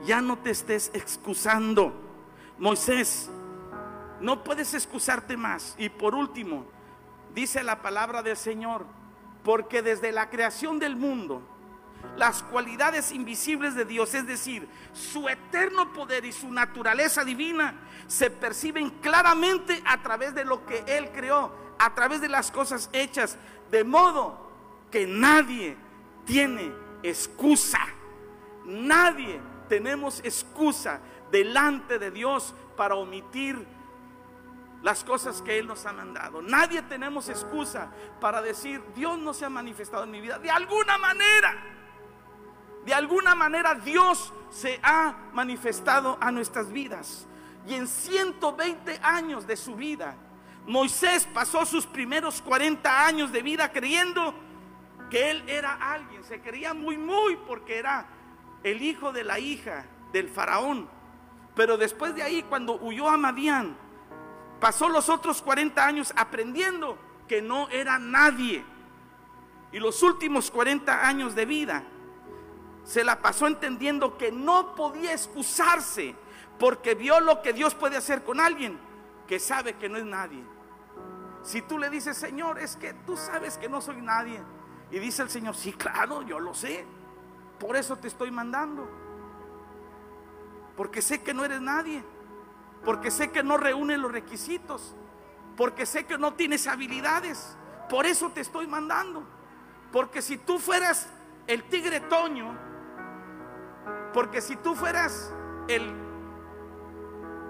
ya 0.06 0.22
no 0.22 0.38
te 0.38 0.50
estés 0.50 0.92
excusando. 0.94 1.94
Moisés, 2.58 3.30
no 4.20 4.44
puedes 4.44 4.74
excusarte 4.74 5.38
más. 5.38 5.76
Y 5.78 5.89
por 5.89 6.15
último, 6.15 6.65
dice 7.34 7.63
la 7.63 7.82
palabra 7.82 8.22
del 8.24 8.38
Señor, 8.38 8.86
porque 9.44 9.82
desde 9.82 10.12
la 10.12 10.30
creación 10.30 10.80
del 10.80 10.96
mundo, 10.96 11.42
las 12.15 12.44
cualidades 12.44 13.12
invisibles 13.12 13.76
de 13.76 13.86
Dios, 13.86 14.13
es 14.13 14.26
decir, 14.26 14.68
su 14.94 15.28
eterno 15.30 15.94
poder 15.94 16.26
y 16.26 16.32
su 16.32 16.52
naturaleza 16.52 17.24
divina, 17.24 17.76
se 18.08 18.30
perciben 18.30 18.89
claramente 19.02 19.82
a 19.86 20.02
través 20.02 20.34
de 20.34 20.46
lo 20.46 20.65
que 20.65 20.84
Él 20.88 21.12
creó, 21.13 21.52
a 21.78 21.94
través 21.94 22.22
de 22.22 22.30
las 22.30 22.52
cosas 22.52 22.89
hechas, 22.94 23.38
de 23.72 23.84
modo 23.84 24.50
que 24.92 25.08
nadie 25.08 25.78
tiene 26.26 26.72
excusa. 27.04 27.80
Nadie 28.65 29.39
tenemos 29.68 30.20
excusa 30.24 31.00
delante 31.32 32.00
de 32.00 32.12
Dios 32.12 32.54
para 32.76 32.96
omitir 32.96 33.65
las 34.82 35.04
cosas 35.04 35.42
que 35.42 35.60
Él 35.60 35.68
nos 35.68 35.86
ha 35.86 35.94
mandado. 35.94 36.42
Nadie 36.42 36.82
tenemos 36.84 37.30
excusa 37.30 37.92
para 38.20 38.42
decir, 38.42 38.82
Dios 38.96 39.18
no 39.18 39.34
se 39.34 39.46
ha 39.46 39.50
manifestado 39.50 40.04
en 40.04 40.12
mi 40.12 40.22
vida. 40.22 40.39
De 40.39 40.50
alguna 40.50 40.98
manera, 40.98 41.56
de 42.86 42.94
alguna 42.94 43.36
manera 43.36 43.76
Dios 43.76 44.34
se 44.50 44.80
ha 44.82 45.15
manifestado 45.34 46.18
a 46.22 46.32
nuestras 46.32 46.72
vidas. 46.72 47.28
Y 47.68 47.74
en 47.74 47.88
120 47.88 49.00
años 49.04 49.46
de 49.46 49.58
su 49.58 49.76
vida, 49.76 50.15
Moisés 50.65 51.28
pasó 51.34 51.65
sus 51.65 51.86
primeros 51.86 52.42
40 52.42 53.06
años 53.06 53.32
de 53.32 53.42
vida 53.42 53.72
creyendo 53.72 54.34
que 55.10 55.32
él 55.32 55.44
era 55.48 55.74
alguien. 55.74 56.24
Se 56.24 56.42
creía 56.42 56.74
muy, 56.74 56.98
muy 56.98 57.36
porque 57.48 57.78
era 57.78 58.08
el 58.63 58.82
hijo 58.82 59.12
de 59.12 59.24
la 59.24 59.39
hija 59.39 59.86
del 60.13 60.30
faraón. 60.30 60.89
Pero 61.56 61.78
después 61.78 62.15
de 62.15 62.24
ahí, 62.24 62.44
cuando 62.44 62.80
huyó 62.80 63.10
a 63.10 63.18
Madián, 63.18 63.78
Pasó 64.60 64.89
los 64.89 65.10
otros 65.10 65.41
40 65.41 65.86
años 65.86 66.13
aprendiendo 66.15 66.98
que 67.28 67.41
no 67.41 67.69
era 67.69 67.98
nadie. 67.98 68.65
Y 69.72 69.80
los 69.80 70.04
últimos 70.04 70.52
40 70.52 71.08
años 71.08 71.36
de 71.36 71.45
vida 71.45 71.84
se 72.84 73.04
la 73.04 73.22
pasó 73.22 73.48
entendiendo 73.48 74.17
que 74.17 74.32
no 74.32 74.76
podía 74.76 75.13
excusarse 75.13 76.15
porque 76.58 76.95
vio 76.95 77.19
lo 77.19 77.41
que 77.41 77.54
Dios 77.54 77.76
puede 77.76 77.95
hacer 77.95 78.24
con 78.24 78.39
alguien 78.39 78.80
que 79.28 79.39
sabe 79.39 79.76
que 79.76 79.88
no 79.88 79.98
es 79.98 80.06
nadie. 80.06 80.43
Si 81.43 81.62
tú 81.62 81.78
le 81.78 81.89
dices, 81.89 82.17
Señor, 82.17 82.60
es 82.60 82.76
que 82.76 82.93
tú 82.93 83.15
sabes 83.15 83.58
que 83.58 83.69
no 83.69 83.80
soy 83.80 84.02
nadie. 84.02 84.41
Y 84.91 85.00
dice 85.00 85.22
el 85.22 85.30
Señor, 85.30 85.56
sí, 85.56 85.72
claro, 85.72 86.24
yo 86.24 86.39
lo 86.39 86.54
sé. 86.54 86.86
Por 87.60 87.76
eso 87.76 87.95
te 87.95 88.08
estoy 88.08 88.32
mandando. 88.32 88.89
Porque 90.76 91.02
sé 91.02 91.22
que 91.22 91.34
no 91.34 91.45
eres 91.45 91.62
nadie 91.62 92.04
porque 92.84 93.12
sé 93.12 93.32
que 93.32 93.44
no 93.44 93.58
reúne 93.58 93.98
los 93.98 94.12
requisitos, 94.12 94.96
porque 95.58 95.86
sé 95.86 96.06
que 96.06 96.18
no 96.18 96.34
tienes 96.34 96.68
habilidades. 96.68 97.58
Por 97.89 98.06
eso 98.06 98.30
te 98.30 98.42
estoy 98.42 98.68
mandando. 98.68 99.24
Porque 99.92 100.22
si 100.22 100.38
tú 100.38 100.60
fueras 100.60 101.10
el 101.48 101.63
tigre 101.63 102.00
toño, 102.00 102.56
porque 104.13 104.42
si 104.42 104.56
tú 104.56 104.76
fueras 104.76 105.34
el, 105.68 105.94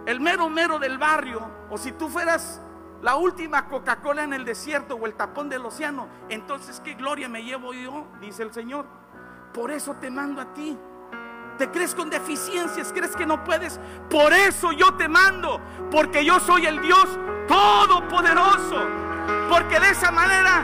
el 0.06 0.20
mero 0.20 0.50
mero 0.50 0.80
del 0.80 0.98
barrio, 0.98 1.42
o 1.70 1.78
si 1.78 1.92
tú 1.92 2.10
fueras 2.10 2.62
la 3.02 3.16
última 3.16 3.68
Coca-Cola 3.68 4.24
en 4.24 4.34
el 4.34 4.46
desierto 4.46 4.96
o 4.96 5.06
el 5.06 5.16
tapón 5.16 5.50
del 5.50 5.66
océano, 5.66 6.08
entonces 6.30 6.82
qué 6.82 6.96
gloria 6.96 7.30
me 7.30 7.44
llevo 7.44 7.74
yo, 7.74 8.08
dice 8.20 8.44
el 8.44 8.54
Señor. 8.54 8.86
Por 9.54 9.72
eso 9.72 9.96
te 9.96 10.10
mando 10.10 10.42
a 10.42 10.54
ti 10.54 10.78
te 11.60 11.70
crees 11.70 11.94
con 11.94 12.10
deficiencias, 12.10 12.92
crees 12.94 13.16
que 13.16 13.26
no 13.26 13.44
puedes. 13.44 13.80
Por 14.10 14.32
eso 14.32 14.72
yo 14.72 14.94
te 14.94 15.10
mando, 15.10 15.60
porque 15.92 16.24
yo 16.24 16.40
soy 16.40 16.66
el 16.66 16.82
Dios 16.82 17.06
todopoderoso. 17.48 18.88
Porque 19.50 19.78
de 19.78 19.90
esa 19.90 20.10
manera, 20.10 20.64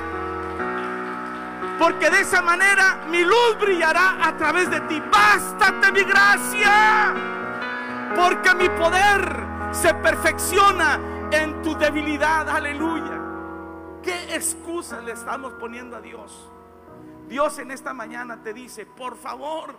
porque 1.77 2.09
de 2.09 2.21
esa 2.21 2.41
manera 2.41 3.01
mi 3.09 3.23
luz 3.23 3.57
brillará 3.59 4.25
a 4.25 4.37
través 4.37 4.71
de 4.71 4.79
ti. 4.81 5.03
Bástate 5.11 5.91
mi 5.91 6.03
gracia, 6.03 7.13
porque 8.15 8.55
mi 8.55 8.69
poder 8.69 9.43
se 9.71 9.93
perfecciona 9.95 10.97
en 11.29 11.61
tu 11.61 11.77
debilidad. 11.77 12.47
Aleluya. 12.47 13.21
¿Qué 14.01 14.33
excusas 14.33 15.03
le 15.03 15.11
estamos 15.11 15.53
poniendo 15.53 15.97
a 15.97 16.01
Dios? 16.01 16.49
Dios 17.27 17.59
en 17.59 17.71
esta 17.71 17.93
mañana 17.93 18.41
te 18.41 18.53
dice, 18.53 18.85
por 18.85 19.17
favor, 19.17 19.75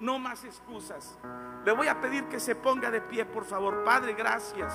no 0.00 0.18
más 0.18 0.44
excusas. 0.44 1.18
Le 1.64 1.72
voy 1.72 1.88
a 1.88 2.00
pedir 2.00 2.24
que 2.24 2.40
se 2.40 2.54
ponga 2.54 2.90
de 2.90 3.00
pie, 3.00 3.24
por 3.24 3.44
favor. 3.44 3.84
Padre, 3.84 4.14
gracias. 4.14 4.72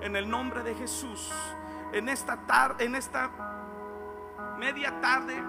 En 0.00 0.16
el 0.16 0.28
nombre 0.28 0.62
de 0.62 0.74
Jesús. 0.74 1.32
En 1.92 2.08
esta 2.08 2.36
tarde, 2.46 2.84
en 2.84 2.94
esta 2.94 3.30
media 4.58 5.00
tarde, 5.00 5.42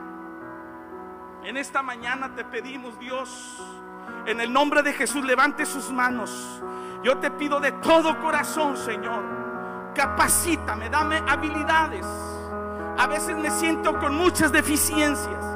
en 1.43 1.57
esta 1.57 1.81
mañana 1.81 2.35
te 2.35 2.43
pedimos, 2.43 2.97
Dios, 2.99 3.61
en 4.25 4.39
el 4.41 4.51
nombre 4.51 4.81
de 4.81 4.93
Jesús, 4.93 5.23
levante 5.23 5.65
sus 5.65 5.91
manos. 5.91 6.61
Yo 7.03 7.17
te 7.17 7.31
pido 7.31 7.59
de 7.59 7.71
todo 7.73 8.19
corazón, 8.21 8.77
Señor, 8.77 9.23
capacítame, 9.93 10.89
dame 10.89 11.21
habilidades. 11.27 12.05
A 12.97 13.07
veces 13.07 13.35
me 13.35 13.49
siento 13.51 13.99
con 13.99 14.15
muchas 14.15 14.51
deficiencias. 14.51 15.53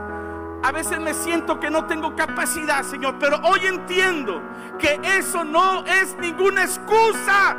A 0.64 0.72
veces 0.72 1.00
me 1.00 1.14
siento 1.14 1.60
que 1.60 1.70
no 1.70 1.86
tengo 1.86 2.16
capacidad, 2.16 2.84
Señor, 2.84 3.16
pero 3.20 3.38
hoy 3.44 3.66
entiendo 3.66 4.42
que 4.80 5.00
eso 5.04 5.44
no 5.44 5.86
es 5.86 6.18
ninguna 6.20 6.64
excusa. 6.64 7.56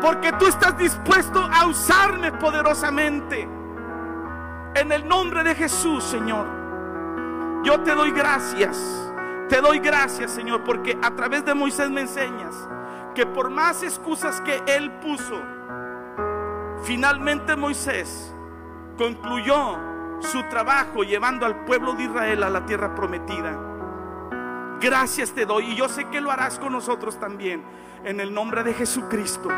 Porque 0.00 0.32
tú 0.32 0.46
estás 0.46 0.78
dispuesto 0.78 1.40
a 1.40 1.66
usarme 1.66 2.32
poderosamente. 2.32 3.48
En 4.74 4.92
el 4.92 5.06
nombre 5.06 5.42
de 5.42 5.54
Jesús, 5.54 6.04
Señor. 6.04 6.46
Yo 7.64 7.80
te 7.80 7.94
doy 7.94 8.12
gracias. 8.12 9.12
Te 9.48 9.60
doy 9.60 9.78
gracias, 9.78 10.30
Señor, 10.30 10.62
porque 10.62 10.96
a 11.02 11.10
través 11.10 11.44
de 11.44 11.54
Moisés 11.54 11.90
me 11.90 12.02
enseñas 12.02 12.68
que 13.14 13.26
por 13.26 13.50
más 13.50 13.82
excusas 13.82 14.40
que 14.42 14.62
él 14.66 14.90
puso, 15.00 15.40
finalmente 16.82 17.56
Moisés 17.56 18.34
concluyó 18.96 19.87
su 20.20 20.42
trabajo 20.44 21.02
llevando 21.04 21.46
al 21.46 21.64
pueblo 21.64 21.94
de 21.94 22.04
Israel 22.04 22.42
a 22.42 22.50
la 22.50 22.66
tierra 22.66 22.94
prometida. 22.94 23.58
Gracias 24.80 25.32
te 25.32 25.44
doy 25.44 25.72
y 25.72 25.76
yo 25.76 25.88
sé 25.88 26.06
que 26.06 26.20
lo 26.20 26.30
harás 26.30 26.58
con 26.58 26.72
nosotros 26.72 27.18
también 27.18 27.64
en 28.04 28.20
el 28.20 28.32
nombre 28.32 28.62
de 28.62 28.74
Jesucristo. 28.74 29.48